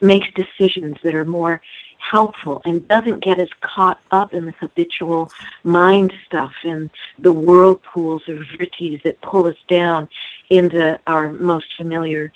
makes 0.01 0.27
decisions 0.33 0.97
that 1.03 1.15
are 1.15 1.25
more 1.25 1.61
helpful 1.97 2.61
and 2.65 2.87
doesn't 2.87 3.23
get 3.23 3.39
as 3.39 3.49
caught 3.61 3.99
up 4.11 4.33
in 4.33 4.45
the 4.45 4.51
habitual 4.53 5.31
mind 5.63 6.13
stuff 6.25 6.53
and 6.63 6.89
the 7.19 7.33
whirlpools 7.33 8.21
of 8.27 8.37
vrittis 8.37 9.01
that 9.03 9.19
pull 9.21 9.45
us 9.47 9.57
down 9.67 10.07
into 10.49 10.99
our 11.07 11.33
most 11.33 11.65
familiar 11.75 12.31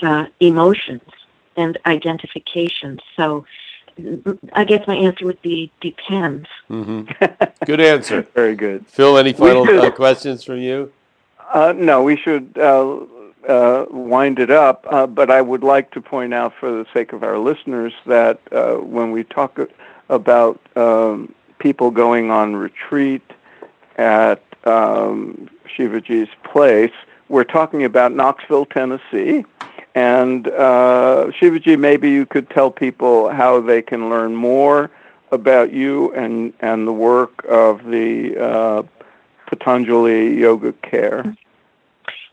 uh, 0.00 0.26
emotions 0.40 1.02
and 1.56 1.78
identifications. 1.86 3.00
So 3.16 3.44
I 4.54 4.64
guess 4.64 4.86
my 4.86 4.96
answer 4.96 5.26
would 5.26 5.42
be 5.42 5.70
depends. 5.80 6.48
Mm-hmm. 6.70 7.34
Good 7.66 7.80
answer. 7.80 8.22
Very 8.34 8.56
good. 8.56 8.86
Phil, 8.86 9.18
any 9.18 9.34
final 9.34 9.68
uh, 9.68 9.90
questions 9.90 10.42
from 10.42 10.58
you? 10.58 10.90
Uh, 11.52 11.74
no, 11.76 12.02
we 12.02 12.16
should 12.16 12.56
uh, 12.56 13.00
uh, 13.48 13.86
wind 13.90 14.38
it 14.38 14.50
up. 14.50 14.86
Uh, 14.90 15.06
but 15.06 15.30
I 15.30 15.40
would 15.40 15.62
like 15.62 15.90
to 15.92 16.00
point 16.00 16.34
out, 16.34 16.52
for 16.58 16.70
the 16.70 16.86
sake 16.92 17.12
of 17.12 17.22
our 17.22 17.38
listeners, 17.38 17.92
that 18.06 18.40
uh, 18.52 18.74
when 18.76 19.10
we 19.10 19.24
talk 19.24 19.58
about 20.08 20.60
um, 20.76 21.34
people 21.58 21.90
going 21.90 22.30
on 22.30 22.56
retreat 22.56 23.22
at 23.96 24.42
um, 24.64 25.48
Shivaji's 25.76 26.30
place, 26.44 26.92
we're 27.28 27.44
talking 27.44 27.84
about 27.84 28.12
Knoxville, 28.12 28.66
Tennessee. 28.66 29.44
And 29.94 30.48
uh, 30.48 31.30
Shivaji, 31.38 31.78
maybe 31.78 32.10
you 32.10 32.24
could 32.26 32.48
tell 32.50 32.70
people 32.70 33.28
how 33.28 33.60
they 33.60 33.82
can 33.82 34.08
learn 34.08 34.34
more 34.34 34.90
about 35.30 35.72
you 35.72 36.12
and, 36.14 36.52
and 36.60 36.86
the 36.86 36.92
work 36.92 37.44
of 37.48 37.84
the 37.84 38.36
uh, 38.38 38.82
Patanjali 39.46 40.38
Yoga 40.38 40.72
Care. 40.74 41.34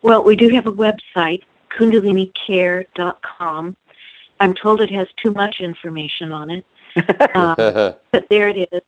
Well, 0.01 0.23
we 0.23 0.35
do 0.35 0.49
have 0.49 0.67
a 0.67 0.71
website, 0.71 1.43
kundalinicare.com. 1.77 3.77
I'm 4.39 4.53
told 4.53 4.81
it 4.81 4.91
has 4.91 5.07
too 5.21 5.31
much 5.31 5.59
information 5.59 6.31
on 6.31 6.49
it, 6.49 6.65
um, 7.35 7.55
but 8.11 8.29
there 8.29 8.47
it 8.47 8.69
is. 8.71 8.81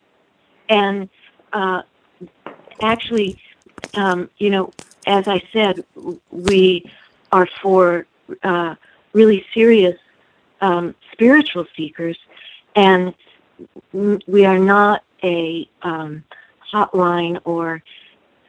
And 0.70 1.09
uh, 1.51 1.82
actually, 2.82 3.38
um, 3.95 4.30
you 4.38 4.49
know, 4.49 4.72
as 5.05 5.28
I 5.28 5.43
said, 5.51 5.84
we 6.32 6.89
are 7.32 7.47
for 7.62 8.05
uh, 8.43 8.76
really 9.14 9.45
serious 9.53 9.97
um, 10.62 10.95
spiritual 11.12 11.66
seekers, 11.76 12.18
and 12.76 13.14
we 13.91 14.45
are 14.45 14.59
not 14.59 15.03
a 15.24 15.68
um, 15.82 16.24
hotline 16.72 17.39
or 17.43 17.84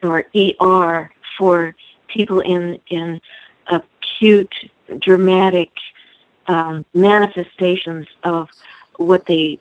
or 0.01 0.25
ER 0.35 1.11
for 1.37 1.75
people 2.13 2.39
in 2.41 2.79
in 2.87 3.19
acute, 3.67 4.53
dramatic 4.99 5.71
um, 6.47 6.85
manifestations 6.93 8.07
of 8.23 8.49
what 8.97 9.25
they 9.25 9.59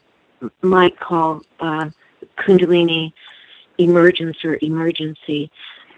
might 0.62 0.98
call 0.98 1.42
uh, 1.61 1.88
Kundalini 2.36 3.12
emergence 3.78 4.44
or 4.44 4.59
emergency. 4.62 5.50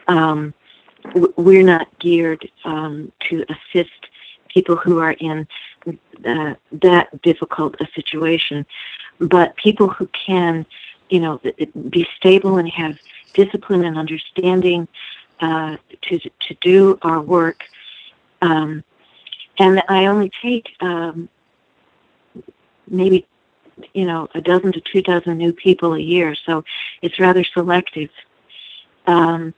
Um, 0.09 0.55
we're 1.37 1.63
not 1.63 1.87
geared 1.99 2.49
um, 2.65 3.13
to 3.29 3.45
assist 3.49 3.91
people 4.49 4.77
who 4.77 5.01
are 5.01 5.13
in 5.13 5.47
uh, 6.25 6.55
that 6.73 7.23
difficult 7.23 7.75
a 7.81 7.87
situation, 7.95 8.65
but 9.19 9.57
people 9.57 9.89
who 9.89 10.09
can, 10.27 10.65
you 11.11 11.21
know, 11.21 11.41
be 11.91 12.07
stable 12.17 12.57
and 12.59 12.69
have 12.71 12.99
discipline 13.35 13.85
and 13.85 13.99
understanding 13.99 14.89
uh, 15.41 15.77
to 16.03 16.19
to 16.19 16.57
do 16.61 16.99
our 17.03 17.21
work. 17.21 17.63
Um, 18.43 18.85
and 19.59 19.83
I 19.89 20.07
only 20.07 20.31
take 20.43 20.69
um, 20.81 21.29
maybe 22.89 23.27
you 23.93 24.07
know 24.07 24.29
a 24.35 24.41
dozen 24.41 24.73
to 24.73 24.81
two 24.81 25.03
dozen 25.03 25.39
new 25.39 25.53
people 25.53 25.95
a 25.95 26.01
year, 26.01 26.35
so 26.47 26.65
it's 27.03 27.19
rather 27.19 27.45
selective. 27.45 28.11
Um, 29.07 29.55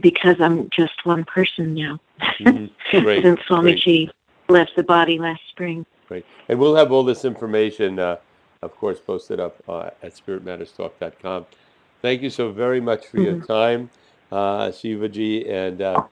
because 0.00 0.40
I'm 0.40 0.70
just 0.70 1.04
one 1.04 1.24
person 1.24 1.74
now. 1.74 2.00
Mm-hmm. 2.40 3.00
Great. 3.00 3.22
Since 3.22 3.40
Swamiji 3.40 4.10
left 4.48 4.72
the 4.76 4.82
body 4.82 5.18
last 5.18 5.42
spring. 5.50 5.86
Great. 6.08 6.24
And 6.48 6.58
we'll 6.58 6.74
have 6.74 6.92
all 6.92 7.04
this 7.04 7.24
information, 7.24 7.98
uh, 7.98 8.16
of 8.62 8.74
course, 8.76 9.00
posted 9.00 9.38
up 9.38 9.62
uh, 9.68 9.90
at 10.02 10.14
spiritmatterstalk.com. 10.14 11.46
Thank 12.02 12.22
you 12.22 12.30
so 12.30 12.50
very 12.50 12.80
much 12.80 13.06
for 13.06 13.18
mm-hmm. 13.18 13.36
your 13.36 13.46
time, 13.46 13.90
uh, 14.32 14.68
Shivaji, 14.68 15.50
and 15.50 15.82
uh, 15.82 16.02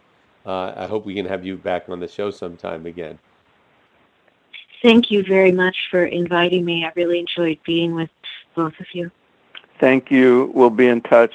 uh, 0.45 0.75
I 0.77 0.87
hope 0.87 1.07
we 1.07 1.15
can 1.15 1.27
have 1.27 1.45
you 1.45 1.57
back 1.57 1.89
on 1.89 2.01
the 2.01 2.09
show 2.09 2.31
sometime 2.31 2.87
again. 2.87 3.19
Thank 4.83 5.11
you 5.11 5.25
very 5.25 5.51
much 5.51 5.77
for 5.91 6.05
inviting 6.05 6.65
me. 6.65 6.85
I 6.85 6.93
really 6.95 7.19
enjoyed 7.19 7.59
being 7.65 7.95
with 7.95 8.11
both 8.55 8.79
of 8.79 8.87
you. 8.93 9.11
Thank 9.81 10.11
you. 10.11 10.53
We'll 10.55 10.71
be 10.71 10.87
in 10.87 11.01
touch. 11.01 11.35